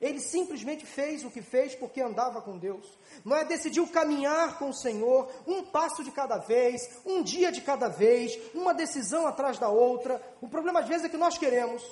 [0.00, 2.86] Ele simplesmente fez o que fez porque andava com Deus.
[3.24, 7.88] Noé decidiu caminhar com o Senhor, um passo de cada vez, um dia de cada
[7.88, 10.22] vez, uma decisão atrás da outra.
[10.40, 11.82] O problema às vezes é que nós queremos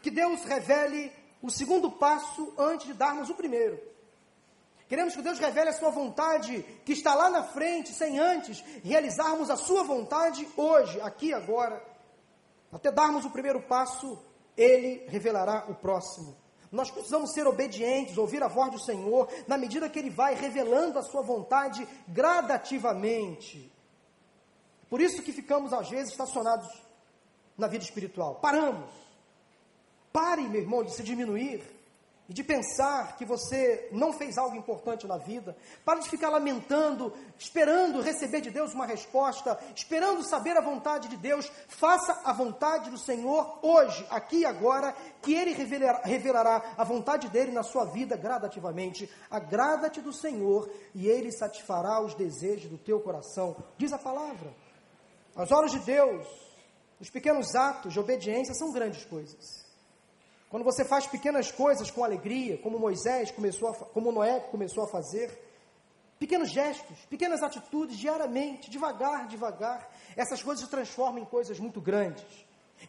[0.00, 3.78] que Deus revele o segundo passo antes de darmos o primeiro.
[4.88, 9.50] Queremos que Deus revele a sua vontade que está lá na frente, sem antes realizarmos
[9.50, 11.82] a sua vontade hoje, aqui agora.
[12.70, 14.18] Até darmos o primeiro passo,
[14.56, 16.36] ele revelará o próximo.
[16.70, 20.98] Nós precisamos ser obedientes, ouvir a voz do Senhor, na medida que ele vai revelando
[20.98, 23.70] a sua vontade gradativamente.
[24.88, 26.68] Por isso que ficamos às vezes estacionados
[27.56, 28.36] na vida espiritual.
[28.36, 28.90] Paramos
[30.12, 31.62] Pare, meu irmão, de se diminuir
[32.28, 35.56] e de pensar que você não fez algo importante na vida.
[35.84, 41.16] Para de ficar lamentando, esperando receber de Deus uma resposta, esperando saber a vontade de
[41.16, 41.50] Deus.
[41.68, 47.28] Faça a vontade do Senhor hoje, aqui e agora, que Ele revelará, revelará a vontade
[47.28, 49.10] dele na sua vida gradativamente.
[49.30, 53.56] Agrada-te do Senhor e Ele satisfará os desejos do teu coração.
[53.76, 54.54] Diz a palavra.
[55.34, 56.26] As horas de Deus,
[57.00, 59.61] os pequenos atos de obediência são grandes coisas.
[60.52, 64.86] Quando você faz pequenas coisas com alegria, como Moisés começou a, como Noé começou a
[64.86, 65.32] fazer,
[66.18, 72.26] pequenos gestos, pequenas atitudes diariamente, devagar, devagar, essas coisas se transformam em coisas muito grandes.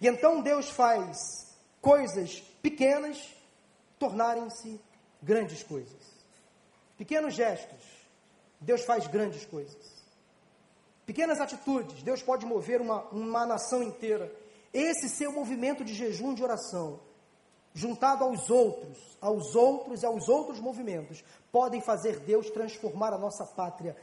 [0.01, 3.33] E então Deus faz coisas pequenas
[3.97, 4.77] tornarem-se
[5.21, 6.03] grandes coisas.
[6.97, 7.81] Pequenos gestos,
[8.59, 10.03] Deus faz grandes coisas.
[11.05, 14.29] Pequenas atitudes, Deus pode mover uma, uma nação inteira.
[14.73, 16.99] Esse seu movimento de jejum de oração
[17.73, 23.45] juntado aos outros, aos outros e aos outros movimentos, podem fazer Deus transformar a nossa
[23.45, 23.95] pátria,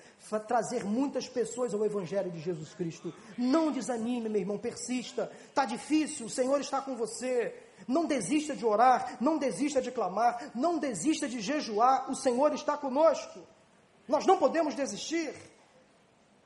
[0.46, 3.12] trazer muitas pessoas ao Evangelho de Jesus Cristo.
[3.38, 5.30] Não desanime, meu irmão, persista.
[5.48, 7.54] Está difícil, o Senhor está com você.
[7.86, 12.76] Não desista de orar, não desista de clamar, não desista de jejuar, o Senhor está
[12.76, 13.40] conosco.
[14.06, 15.34] Nós não podemos desistir.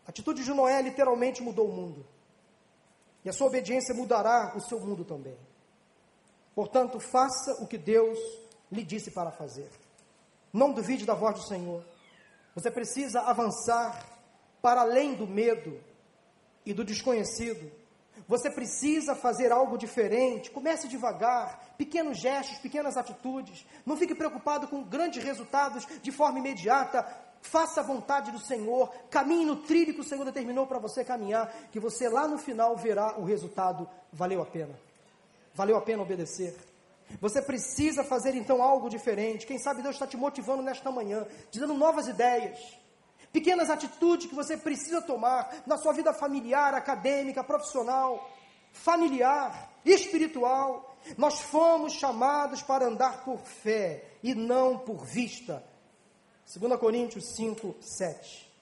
[0.07, 2.07] A atitude de Noé literalmente mudou o mundo.
[3.25, 5.37] E a sua obediência mudará o seu mundo também.
[6.55, 8.19] Portanto, faça o que Deus
[8.71, 9.69] lhe disse para fazer.
[10.53, 11.85] Não duvide da voz do Senhor.
[12.55, 14.05] Você precisa avançar
[14.63, 15.81] para além do medo
[16.65, 17.71] e do desconhecido.
[18.29, 20.51] Você precisa fazer algo diferente.
[20.51, 23.67] Comece devagar, pequenos gestos, pequenas atitudes.
[23.85, 27.05] Não fique preocupado com grandes resultados de forma imediata.
[27.43, 28.89] Faça a vontade do Senhor.
[29.11, 32.77] Caminhe no trilho que o Senhor determinou para você caminhar, que você lá no final
[32.77, 33.89] verá o resultado.
[34.13, 34.94] Valeu a pena
[35.55, 36.55] valeu a pena obedecer.
[37.21, 39.47] Você precisa fazer então algo diferente.
[39.47, 42.59] Quem sabe Deus está te motivando nesta manhã, te dando novas ideias,
[43.33, 48.31] pequenas atitudes que você precisa tomar na sua vida familiar, acadêmica, profissional,
[48.73, 50.97] familiar, espiritual.
[51.17, 55.65] Nós fomos chamados para andar por fé e não por vista.
[56.53, 58.53] 2 Coríntios 5, 7.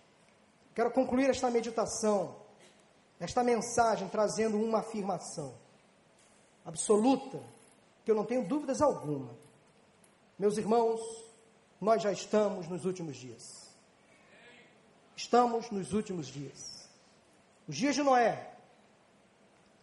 [0.74, 2.36] Quero concluir esta meditação,
[3.20, 5.61] esta mensagem, trazendo uma afirmação
[6.64, 7.40] absoluta,
[8.04, 9.30] que eu não tenho dúvidas alguma.
[10.38, 11.00] Meus irmãos,
[11.80, 13.70] nós já estamos nos últimos dias.
[15.16, 16.88] Estamos nos últimos dias.
[17.68, 18.54] Os dias de Noé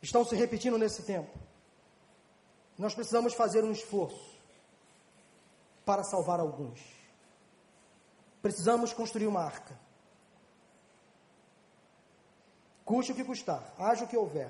[0.02, 1.38] estão se repetindo nesse tempo.
[2.78, 4.38] Nós precisamos fazer um esforço
[5.86, 6.80] para salvar alguns.
[8.42, 9.78] Precisamos construir uma arca.
[12.86, 14.50] Custe o que custar, haja o que houver.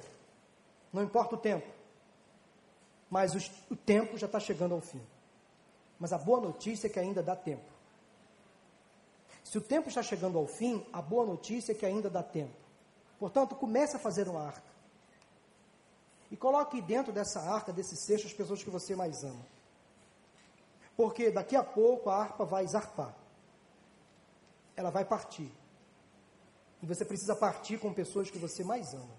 [0.94, 1.79] Não importa o tempo
[3.10, 5.02] mas os, o tempo já está chegando ao fim.
[6.00, 7.66] Mas a boa notícia é que ainda dá tempo.
[9.44, 12.54] Se o tempo está chegando ao fim, a boa notícia é que ainda dá tempo.
[13.18, 14.70] Portanto, comece a fazer uma arca.
[16.32, 19.46] E coloque dentro dessa arca, desse cesto, as pessoas que você mais ama.
[20.96, 23.16] Porque daqui a pouco a harpa vai zarpar.
[24.76, 25.52] Ela vai partir.
[26.82, 29.18] E você precisa partir com pessoas que você mais ama.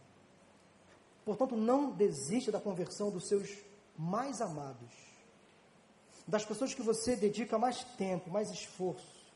[1.24, 3.51] Portanto, não desista da conversão dos seus
[4.01, 4.90] mais amados,
[6.26, 9.30] das pessoas que você dedica mais tempo, mais esforço.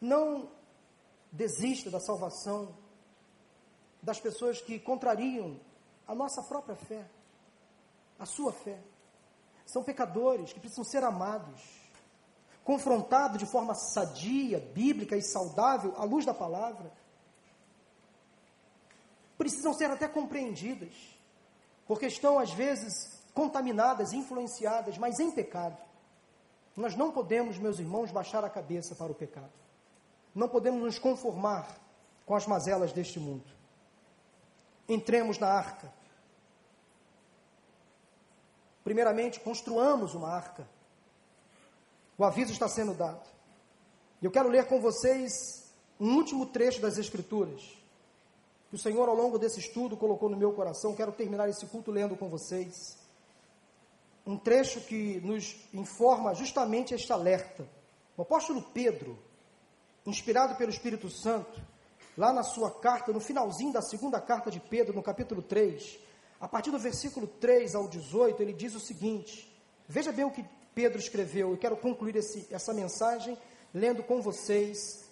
[0.00, 0.50] Não
[1.30, 2.74] desista da salvação
[4.02, 5.60] das pessoas que contrariam
[6.08, 7.08] a nossa própria fé,
[8.18, 8.80] a sua fé.
[9.66, 11.62] São pecadores que precisam ser amados,
[12.64, 16.92] confrontados de forma sadia, bíblica e saudável à luz da palavra.
[19.38, 20.92] Precisam ser até compreendidas,
[21.86, 25.76] porque estão às vezes contaminadas, influenciadas, mas em pecado.
[26.76, 29.52] Nós não podemos, meus irmãos, baixar a cabeça para o pecado.
[30.34, 31.78] Não podemos nos conformar
[32.24, 33.44] com as mazelas deste mundo.
[34.88, 35.92] Entremos na arca.
[38.82, 40.66] Primeiramente, construamos uma arca.
[42.16, 43.28] O aviso está sendo dado.
[44.22, 45.32] Eu quero ler com vocês
[46.00, 47.82] um último trecho das Escrituras
[48.70, 50.94] que o Senhor, ao longo desse estudo, colocou no meu coração.
[50.94, 52.96] Quero terminar esse culto lendo com vocês
[54.26, 57.68] um trecho que nos informa justamente este alerta.
[58.16, 59.18] O apóstolo Pedro,
[60.06, 61.60] inspirado pelo Espírito Santo,
[62.16, 65.98] lá na sua carta, no finalzinho da segunda carta de Pedro, no capítulo 3,
[66.40, 69.50] a partir do versículo 3 ao 18, ele diz o seguinte:
[69.88, 70.44] Veja bem o que
[70.74, 73.36] Pedro escreveu, eu quero concluir esse, essa mensagem
[73.74, 75.02] lendo com vocês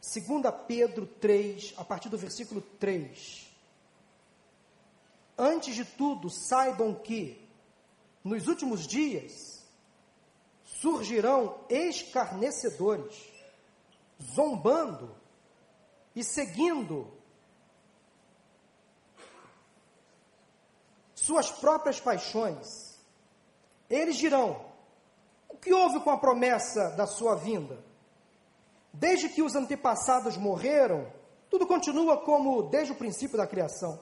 [0.00, 3.46] 2 Pedro 3, a partir do versículo 3.
[5.36, 7.45] Antes de tudo, saibam que,
[8.26, 9.64] nos últimos dias,
[10.64, 13.32] surgirão escarnecedores,
[14.20, 15.14] zombando
[16.12, 17.08] e seguindo
[21.14, 22.98] suas próprias paixões.
[23.88, 24.66] Eles dirão:
[25.48, 27.78] O que houve com a promessa da sua vinda?
[28.92, 31.06] Desde que os antepassados morreram,
[31.48, 34.00] tudo continua como desde o princípio da criação.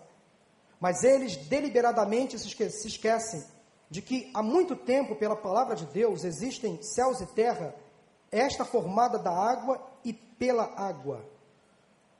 [0.80, 3.53] Mas eles deliberadamente se esquecem
[3.90, 7.74] de que há muito tempo, pela palavra de Deus, existem céus e terra,
[8.30, 11.24] esta formada da água e pela água.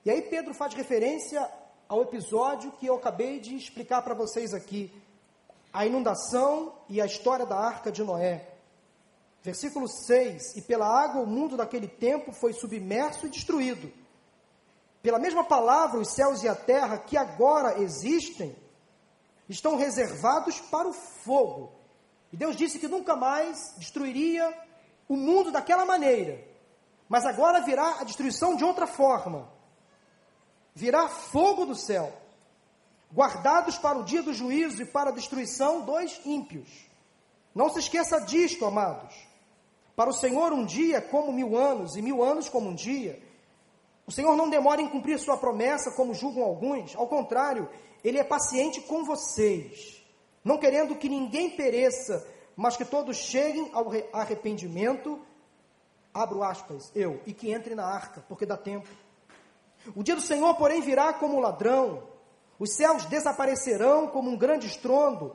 [0.04, 1.50] E aí Pedro faz referência
[1.88, 4.92] ao episódio que eu acabei de explicar para vocês aqui,
[5.72, 8.48] a inundação e a história da arca de Noé.
[9.42, 13.92] Versículo 6: E pela água o mundo daquele tempo foi submerso e destruído.
[15.02, 18.56] Pela mesma palavra, os céus e a terra que agora existem
[19.48, 21.72] estão reservados para o fogo.
[22.32, 24.52] E Deus disse que nunca mais destruiria
[25.08, 26.42] o mundo daquela maneira.
[27.08, 29.48] Mas agora virá a destruição de outra forma.
[30.74, 32.12] Virá fogo do céu,
[33.12, 36.68] guardados para o dia do juízo e para a destruição dos ímpios.
[37.54, 39.14] Não se esqueça disto, amados.
[39.94, 43.22] Para o Senhor, um dia é como mil anos, e mil anos como um dia.
[44.06, 46.96] O Senhor não demora em cumprir sua promessa, como julgam alguns.
[46.96, 47.70] Ao contrário,
[48.04, 50.04] Ele é paciente com vocês,
[50.44, 55.20] não querendo que ninguém pereça, mas que todos cheguem ao arrependimento.
[56.12, 58.88] Abro aspas, eu, e que entre na arca, porque dá tempo.
[59.96, 62.02] O dia do Senhor, porém, virá como ladrão.
[62.58, 65.34] Os céus desaparecerão como um grande estrondo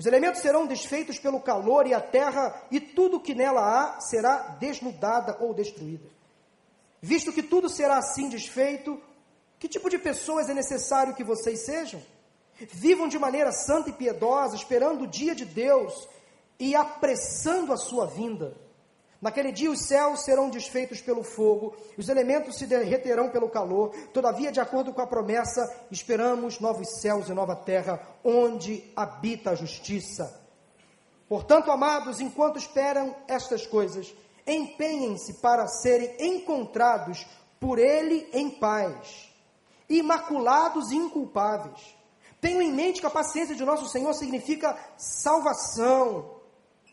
[0.00, 4.56] os elementos serão desfeitos pelo calor e a terra e tudo que nela há será
[4.58, 6.08] desnudada ou destruída.
[7.02, 8.98] Visto que tudo será assim desfeito,
[9.60, 12.02] que tipo de pessoas é necessário que vocês sejam?
[12.72, 16.08] Vivam de maneira santa e piedosa, esperando o dia de Deus
[16.58, 18.56] e apressando a sua vinda.
[19.20, 23.90] Naquele dia os céus serão desfeitos pelo fogo, os elementos se derreterão pelo calor.
[24.14, 29.54] Todavia, de acordo com a promessa, esperamos novos céus e nova terra, onde habita a
[29.54, 30.40] justiça.
[31.28, 34.12] Portanto, amados, enquanto esperam estas coisas,
[34.46, 37.26] empenhem-se para serem encontrados
[37.60, 39.29] por Ele em paz,
[39.90, 41.94] imaculados e inculpáveis.
[42.40, 46.36] Tenham em mente que a paciência de nosso Senhor significa salvação,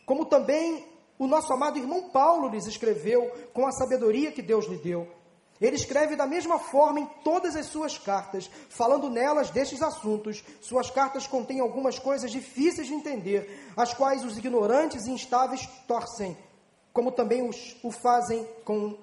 [0.04, 0.84] como também
[1.18, 5.08] o nosso amado irmão Paulo lhes escreveu com a sabedoria que Deus lhe deu.
[5.60, 10.44] Ele escreve da mesma forma em todas as suas cartas, falando nelas destes assuntos.
[10.60, 16.36] Suas cartas contêm algumas coisas difíceis de entender, as quais os ignorantes e instáveis torcem,
[16.92, 18.96] como também os, o fazem com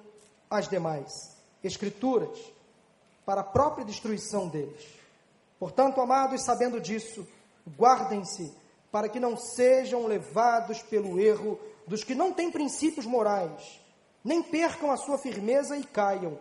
[0.48, 2.38] as demais escrituras,
[3.26, 4.86] para a própria destruição deles.
[5.58, 7.26] Portanto, amados, sabendo disso,
[7.76, 8.54] guardem-se
[8.92, 13.80] para que não sejam levados pelo erro dos que não têm princípios morais,
[14.24, 16.38] nem percam a sua firmeza e caiam.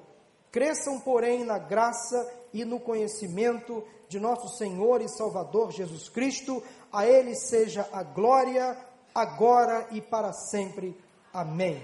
[0.52, 6.64] Cresçam, porém, na graça e no conhecimento de nosso Senhor e Salvador Jesus Cristo.
[6.92, 8.78] A Ele seja a glória,
[9.14, 10.98] agora e para sempre.
[11.34, 11.84] Amém.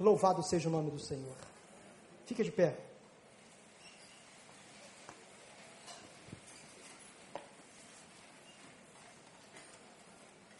[0.00, 1.36] Louvado seja o nome do Senhor.
[2.24, 2.87] Fica de pé.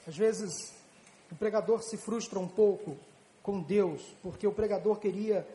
[0.09, 0.73] Às vezes
[1.31, 2.97] o pregador se frustra um pouco
[3.43, 5.47] com Deus, porque o pregador queria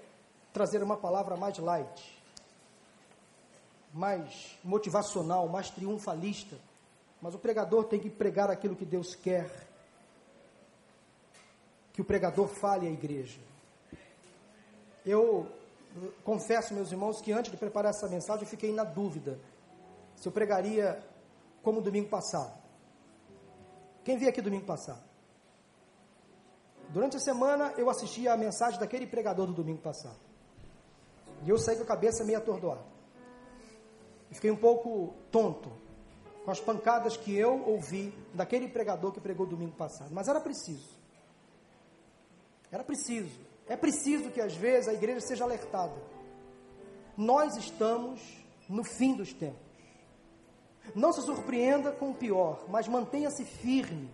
[0.53, 2.21] trazer uma palavra mais light,
[3.91, 6.55] mais motivacional, mais triunfalista.
[7.19, 9.49] Mas o pregador tem que pregar aquilo que Deus quer
[11.91, 13.39] que o pregador fale à igreja.
[15.03, 15.47] Eu
[16.23, 19.39] confesso, meus irmãos, que antes de preparar essa mensagem eu fiquei na dúvida
[20.15, 21.03] se eu pregaria
[21.63, 22.62] como domingo passado.
[24.03, 25.03] Quem veio aqui domingo passado?
[26.89, 30.19] Durante a semana eu assisti a mensagem daquele pregador do domingo passado.
[31.45, 32.83] E eu saí com a cabeça meio atordoada.
[34.31, 35.71] fiquei um pouco tonto
[36.45, 40.09] com as pancadas que eu ouvi daquele pregador que pregou domingo passado.
[40.13, 40.89] Mas era preciso.
[42.71, 43.39] Era preciso.
[43.67, 45.95] É preciso que às vezes a igreja seja alertada.
[47.15, 48.19] Nós estamos
[48.67, 49.72] no fim dos tempos.
[50.95, 54.13] Não se surpreenda com o pior, mas mantenha-se firme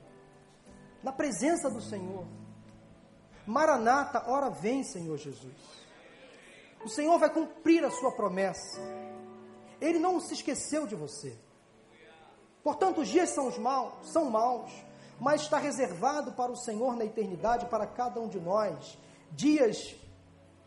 [1.03, 2.25] na presença do Senhor.
[3.45, 5.55] Maranata, ora vem, Senhor Jesus.
[6.83, 8.79] O Senhor vai cumprir a sua promessa.
[9.81, 11.37] Ele não se esqueceu de você.
[12.63, 14.71] Portanto, os dias são os maus, são maus,
[15.19, 18.97] mas está reservado para o Senhor na eternidade para cada um de nós
[19.31, 19.95] dias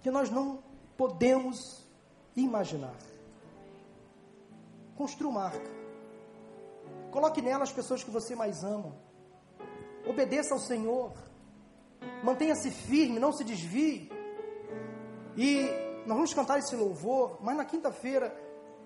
[0.00, 0.62] que nós não
[0.96, 1.86] podemos
[2.36, 2.96] imaginar.
[4.96, 5.81] Construa uma arca.
[7.12, 8.92] Coloque nela as pessoas que você mais ama.
[10.06, 11.12] Obedeça ao Senhor.
[12.24, 14.10] Mantenha-se firme, não se desvie.
[15.36, 15.68] E
[16.06, 18.34] nós vamos cantar esse louvor, mas na quinta-feira,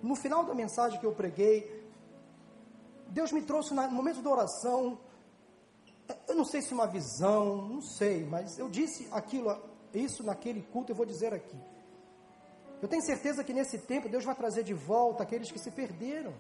[0.03, 1.87] no final da mensagem que eu preguei,
[3.09, 4.99] Deus me trouxe no momento da oração,
[6.29, 9.57] eu não sei se uma visão, não sei, mas eu disse aquilo,
[9.95, 11.57] isso naquele culto, eu vou dizer aqui.
[12.83, 16.35] Eu tenho certeza que nesse tempo Deus vai trazer de volta aqueles que se perderam.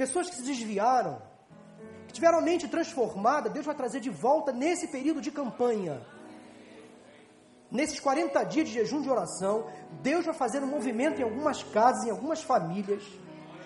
[0.00, 1.20] Pessoas que se desviaram,
[2.06, 6.00] que tiveram a mente transformada, Deus vai trazer de volta nesse período de campanha.
[7.70, 9.66] Nesses 40 dias de jejum de oração,
[10.00, 13.02] Deus vai fazer um movimento em algumas casas, em algumas famílias.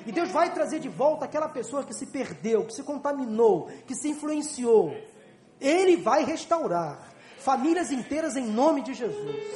[0.04, 3.94] E Deus vai trazer de volta aquela pessoa que se perdeu, que se contaminou, que
[3.94, 4.92] se influenciou.
[5.60, 9.46] Ele vai restaurar famílias inteiras em nome de Jesus.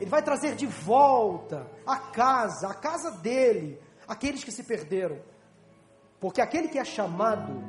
[0.00, 5.32] Ele vai trazer de volta a casa, a casa dele, aqueles que se perderam.
[6.20, 7.62] Porque aquele que é chamado,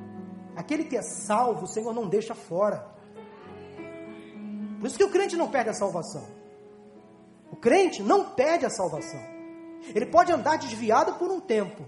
[0.55, 2.87] aquele que é salvo, o Senhor não deixa fora.
[4.79, 6.25] Por isso que o crente não perde a salvação.
[7.51, 9.21] O crente não perde a salvação.
[9.93, 11.85] Ele pode andar desviado por um tempo,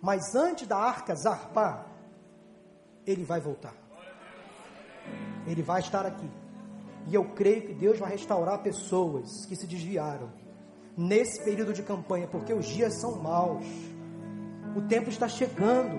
[0.00, 1.86] mas antes da arca zarpar,
[3.06, 3.74] ele vai voltar.
[5.46, 6.30] Ele vai estar aqui.
[7.08, 10.30] E eu creio que Deus vai restaurar pessoas que se desviaram
[10.96, 13.66] nesse período de campanha, porque os dias são maus.
[14.74, 15.94] O tempo está chegando.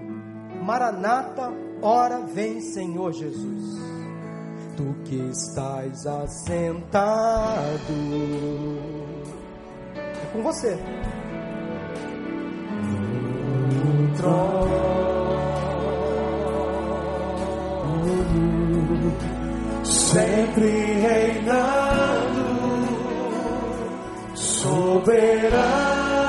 [0.64, 1.52] Maranata,
[1.82, 3.80] ora vem, Senhor Jesus.
[4.76, 7.14] Tu que estás assentado.
[9.96, 10.76] É com você.
[13.86, 14.94] No trono,
[19.84, 20.68] sempre
[21.02, 22.44] reinando,
[24.34, 26.23] soberano.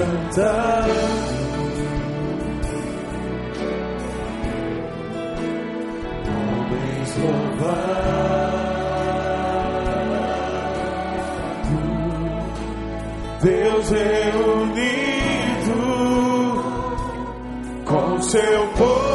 [0.00, 0.94] Cantando.
[6.26, 8.30] Homens louvando.
[13.42, 14.20] Deus reunido
[17.84, 19.09] com seu povo.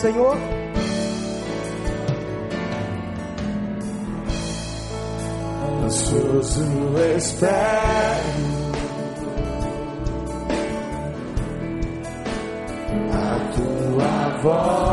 [0.00, 0.34] Senhor.
[5.82, 6.64] Ansioso
[7.16, 7.50] espero
[13.12, 14.89] a tua volta,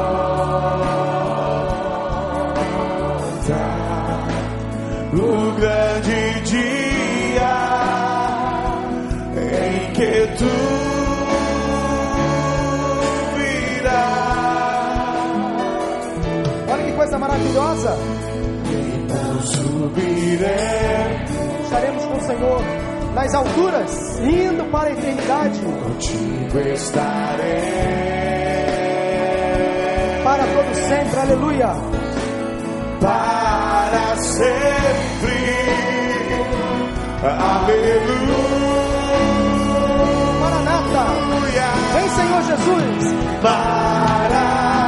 [17.37, 17.97] maravilhosa.
[18.65, 20.51] Então subiremos.
[21.63, 22.61] Estaremos com o Senhor
[23.13, 25.59] nas alturas, indo para a eternidade.
[25.59, 27.61] Contigo estarei.
[30.23, 31.67] Para todo sempre, aleluia.
[33.01, 35.37] Para sempre,
[37.21, 38.47] aleluia.
[40.39, 41.05] Maranata,
[41.93, 43.13] vem Senhor Jesus.
[43.43, 44.86] Maranata.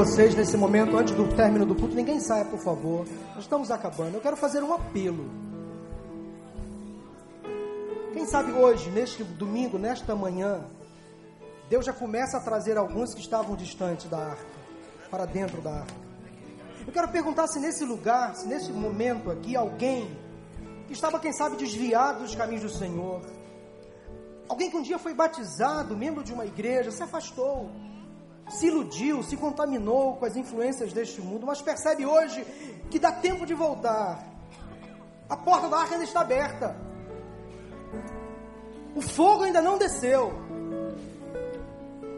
[0.00, 1.94] Vocês nesse momento, antes do término do culto.
[1.94, 3.06] Ninguém saia, por favor.
[3.34, 4.14] Nós estamos acabando.
[4.14, 5.30] Eu quero fazer um apelo.
[8.14, 10.64] Quem sabe hoje, neste domingo, nesta manhã,
[11.68, 14.46] Deus já começa a trazer alguns que estavam distantes da arca,
[15.10, 15.94] para dentro da arca.
[16.86, 20.16] Eu quero perguntar se nesse lugar, se nesse momento aqui, alguém
[20.86, 23.20] que estava, quem sabe, desviado dos caminhos do Senhor,
[24.48, 27.70] alguém que um dia foi batizado, membro de uma igreja, se afastou,
[28.50, 32.44] se iludiu, se contaminou com as influências deste mundo, mas percebe hoje
[32.90, 34.26] que dá tempo de voltar.
[35.28, 36.76] A porta da arca ainda está aberta.
[38.94, 40.49] O fogo ainda não desceu.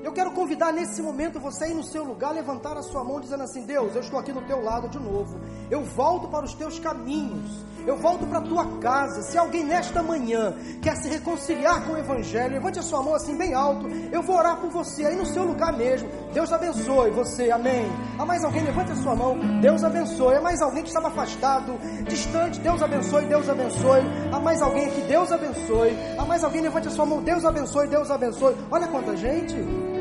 [0.02, 3.44] Eu quero convidar nesse momento você aí no seu lugar, levantar a sua mão dizendo
[3.44, 5.40] assim: Deus, eu estou aqui no teu lado de novo.
[5.70, 7.64] Eu volto para os teus caminhos.
[7.86, 9.22] Eu volto para a tua casa.
[9.22, 13.36] Se alguém nesta manhã quer se reconciliar com o Evangelho, levante a sua mão assim
[13.36, 13.88] bem alto.
[14.10, 16.08] Eu vou orar por você aí no seu lugar mesmo.
[16.32, 17.86] Deus abençoe você, amém.
[18.18, 18.64] Há mais alguém?
[18.64, 19.38] Levante a sua mão.
[19.60, 20.34] Deus abençoe.
[20.34, 21.78] Há mais alguém que estava afastado,
[22.08, 22.60] distante.
[22.60, 24.02] Deus abençoe, Deus abençoe.
[24.32, 25.00] Há mais alguém aqui?
[25.02, 25.96] Deus abençoe.
[26.18, 26.60] Há mais alguém?
[26.60, 27.22] Levante a sua mão.
[27.22, 28.56] Deus abençoe, Deus abençoe.
[28.70, 29.91] Olha quanta gente.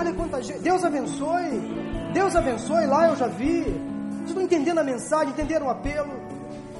[0.00, 0.60] Olha quanta gente.
[0.60, 1.60] Deus abençoe.
[2.14, 2.86] Deus abençoe.
[2.86, 3.64] Lá eu já vi.
[3.64, 5.28] Vocês estão entendendo a mensagem?
[5.28, 6.10] Entenderam o apelo?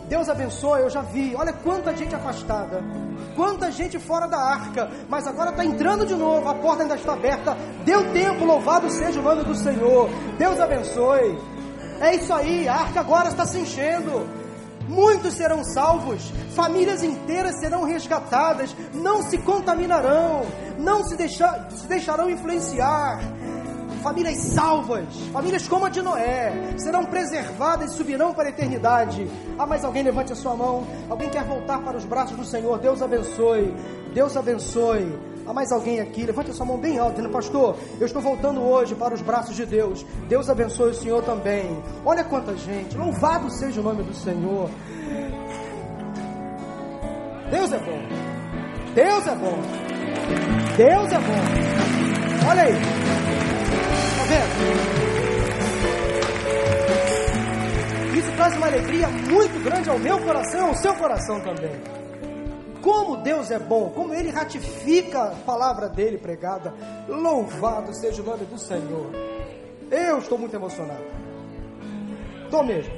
[0.08, 0.80] Deus abençoe.
[0.80, 1.36] Eu já vi.
[1.36, 2.82] Olha quanta gente afastada.
[3.36, 4.90] Quanta gente fora da arca.
[5.06, 6.48] Mas agora está entrando de novo.
[6.48, 7.54] A porta ainda está aberta.
[7.84, 8.46] Deu tempo.
[8.46, 10.08] Louvado seja o nome do Senhor.
[10.38, 11.38] Deus abençoe.
[12.00, 12.66] É isso aí.
[12.66, 14.26] A arca agora está se enchendo.
[14.88, 20.42] Muitos serão salvos, famílias inteiras serão resgatadas, não se contaminarão,
[20.80, 23.20] não se, se deixarão influenciar.
[24.02, 29.30] Famílias salvas, famílias como a de Noé, serão preservadas e subirão para a eternidade.
[29.58, 30.02] Há mais alguém?
[30.02, 30.86] Levante a sua mão.
[31.10, 32.78] Alguém quer voltar para os braços do Senhor?
[32.78, 33.74] Deus abençoe.
[34.14, 35.18] Deus abençoe.
[35.46, 36.24] Há mais alguém aqui?
[36.24, 39.54] Levante a sua mão bem alta, dizendo, pastor, eu estou voltando hoje para os braços
[39.54, 40.06] de Deus.
[40.28, 41.82] Deus abençoe o Senhor também.
[42.02, 42.96] Olha quanta gente.
[42.96, 44.70] Louvado seja o nome do Senhor.
[47.50, 48.00] Deus é bom.
[48.94, 50.59] Deus é bom.
[50.80, 52.48] Deus é bom.
[52.48, 52.72] Olha aí.
[52.72, 54.48] Está vendo?
[58.16, 61.82] Isso traz uma alegria muito grande ao meu coração, ao seu coração também.
[62.80, 66.72] Como Deus é bom, como Ele ratifica a palavra dele pregada.
[67.06, 69.10] Louvado seja o nome do Senhor.
[69.90, 71.04] Eu estou muito emocionado.
[72.44, 72.94] Estou mesmo.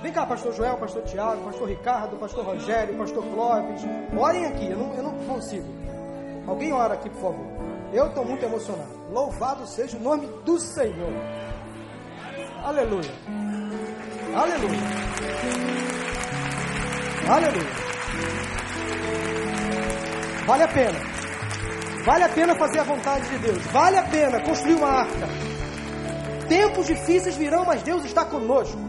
[0.00, 3.82] Vem cá, pastor Joel, pastor Tiago, pastor Ricardo, pastor Rogério, pastor Clóvis.
[4.16, 5.77] Orem aqui, eu não, eu não consigo.
[6.48, 7.46] Alguém ora aqui, por favor.
[7.92, 8.98] Eu estou muito emocionado.
[9.10, 11.12] Louvado seja o nome do Senhor.
[12.64, 13.12] Aleluia.
[14.34, 14.80] Aleluia.
[17.28, 17.88] Aleluia.
[20.46, 20.98] Vale a pena.
[22.06, 23.62] Vale a pena fazer a vontade de Deus.
[23.66, 25.28] Vale a pena construir uma arca.
[26.48, 28.80] Tempos difíceis virão, mas Deus está conosco.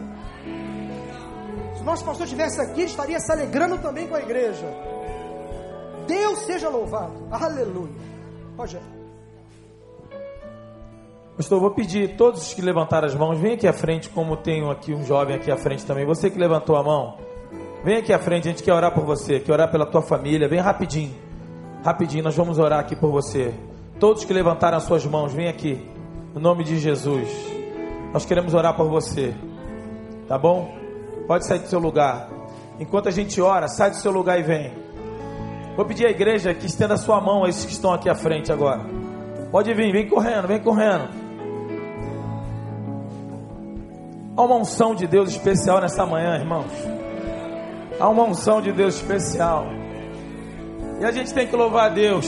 [1.76, 4.66] Se o nosso pastor estivesse aqui, estaria se alegrando também com a igreja.
[6.30, 7.14] Deus seja louvado.
[7.32, 7.90] Aleluia.
[8.56, 9.00] Rogério.
[11.36, 14.94] Pastor, vou pedir todos que levantaram as mãos, vem aqui à frente, como tenho aqui
[14.94, 16.06] um jovem aqui à frente também.
[16.06, 17.18] Você que levantou a mão,
[17.84, 20.50] vem aqui à frente, a gente quer orar por você, quer orar pela tua família,
[20.50, 21.16] vem rapidinho.
[21.84, 23.54] Rapidinho, nós vamos orar aqui por você.
[24.00, 25.90] Todos que levantaram as suas mãos, vem aqui.
[26.34, 27.30] No nome de Jesus.
[28.14, 29.34] Nós queremos orar por você.
[30.28, 30.78] Tá bom?
[31.26, 32.30] Pode sair do seu lugar.
[32.80, 34.89] Enquanto a gente ora, sai do seu lugar e vem.
[35.80, 38.52] Vou pedir à igreja que estenda sua mão a esses que estão aqui à frente
[38.52, 38.82] agora.
[39.50, 41.08] Pode vir, vem correndo, vem correndo.
[44.36, 46.70] Há uma unção de Deus especial nessa manhã, irmãos.
[47.98, 49.68] Há uma unção de Deus especial.
[51.00, 52.28] E a gente tem que louvar a Deus.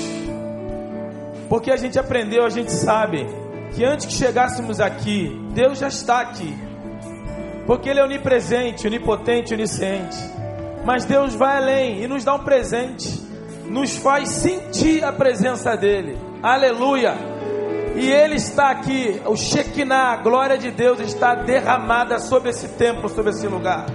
[1.50, 3.28] Porque a gente aprendeu, a gente sabe
[3.76, 6.58] que antes que chegássemos aqui, Deus já está aqui.
[7.68, 10.16] Porque Ele é onipresente, onipotente, onisciente.
[10.86, 13.30] Mas Deus vai além e nos dá um presente.
[13.72, 16.18] Nos faz sentir a presença dEle.
[16.44, 17.16] Aleluia!
[17.96, 19.22] E Ele está aqui.
[19.26, 23.86] O Shekinah, a glória de Deus, está derramada sobre esse templo, sobre esse lugar.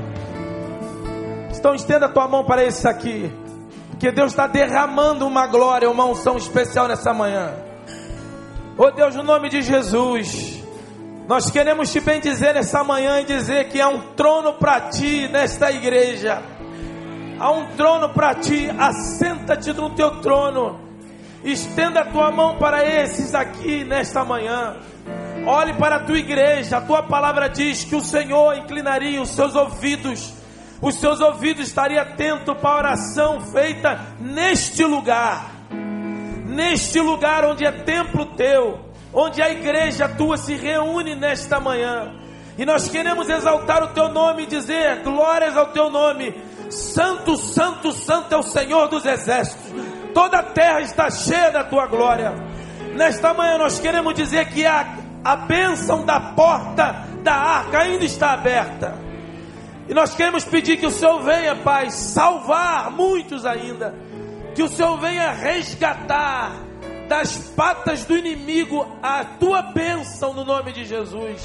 [1.55, 3.31] Então estenda a tua mão para esse aqui
[3.99, 7.53] que Deus está derramando uma glória, uma unção especial nessa manhã.
[8.79, 10.63] Oh Deus, no nome de Jesus,
[11.29, 15.71] nós queremos te bendizer nessa manhã e dizer que há um trono para ti nesta
[15.71, 16.56] igreja.
[17.39, 20.81] Há um trono para ti, assenta-te no teu trono.
[21.45, 24.77] Estenda a tua mão para esses aqui nesta manhã.
[25.47, 29.55] Olhe para a tua igreja, a tua palavra diz que o Senhor inclinaria os seus
[29.55, 30.35] ouvidos
[30.81, 35.51] os seus ouvidos estariam atentos para a oração feita neste lugar,
[36.47, 38.81] neste lugar onde é templo teu,
[39.13, 42.13] onde a igreja tua se reúne nesta manhã.
[42.59, 46.35] E nós queremos exaltar o teu nome e dizer glórias ao teu nome.
[46.71, 49.67] Santo, santo, santo é o Senhor dos exércitos.
[50.13, 52.33] Toda a terra está cheia da tua glória.
[52.95, 58.33] Nesta manhã nós queremos dizer que a, a bênção da porta da arca ainda está
[58.33, 58.95] aberta.
[59.89, 63.95] E nós queremos pedir que o Senhor venha, Pai, salvar muitos ainda.
[64.55, 66.53] Que o Senhor venha resgatar
[67.09, 71.43] das patas do inimigo a tua bênção no nome de Jesus.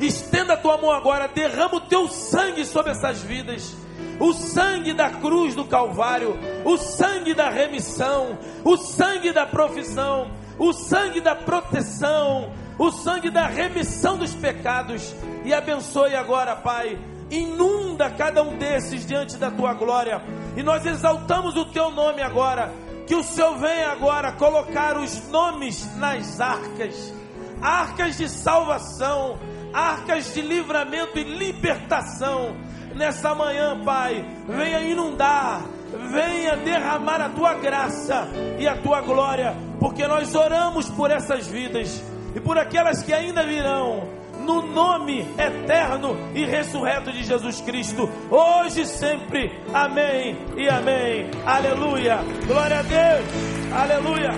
[0.00, 3.76] Estenda a tua mão agora, derrama o teu sangue sobre essas vidas
[4.18, 10.72] o sangue da cruz do Calvário, o sangue da remissão, o sangue da profissão, o
[10.72, 15.14] sangue da proteção, o sangue da remissão dos pecados.
[15.44, 16.98] E abençoe agora, Pai.
[17.30, 20.22] Inunda cada um desses diante da tua glória.
[20.56, 22.72] E nós exaltamos o teu nome agora.
[23.06, 27.18] Que o Senhor venha agora colocar os nomes nas arcas
[27.60, 29.38] arcas de salvação,
[29.72, 32.56] arcas de livramento e libertação
[32.98, 34.24] nessa manhã, Pai.
[34.46, 35.62] Venha inundar,
[36.10, 38.28] venha derramar a tua graça
[38.58, 42.02] e a tua glória, porque nós oramos por essas vidas
[42.34, 44.18] e por aquelas que ainda virão.
[44.44, 49.52] No nome eterno e ressurreto de Jesus Cristo, hoje e sempre.
[49.74, 51.30] Amém e amém.
[51.44, 52.18] Aleluia.
[52.46, 53.72] Glória a Deus.
[53.72, 54.30] Aleluia.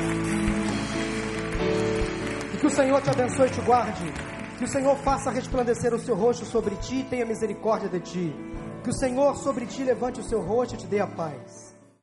[2.52, 4.29] E que o Senhor te abençoe e te guarde.
[4.60, 8.34] Que o Senhor faça resplandecer o seu rosto sobre ti e tenha misericórdia de ti.
[8.84, 11.69] Que o Senhor sobre ti levante o seu rosto e te dê a paz.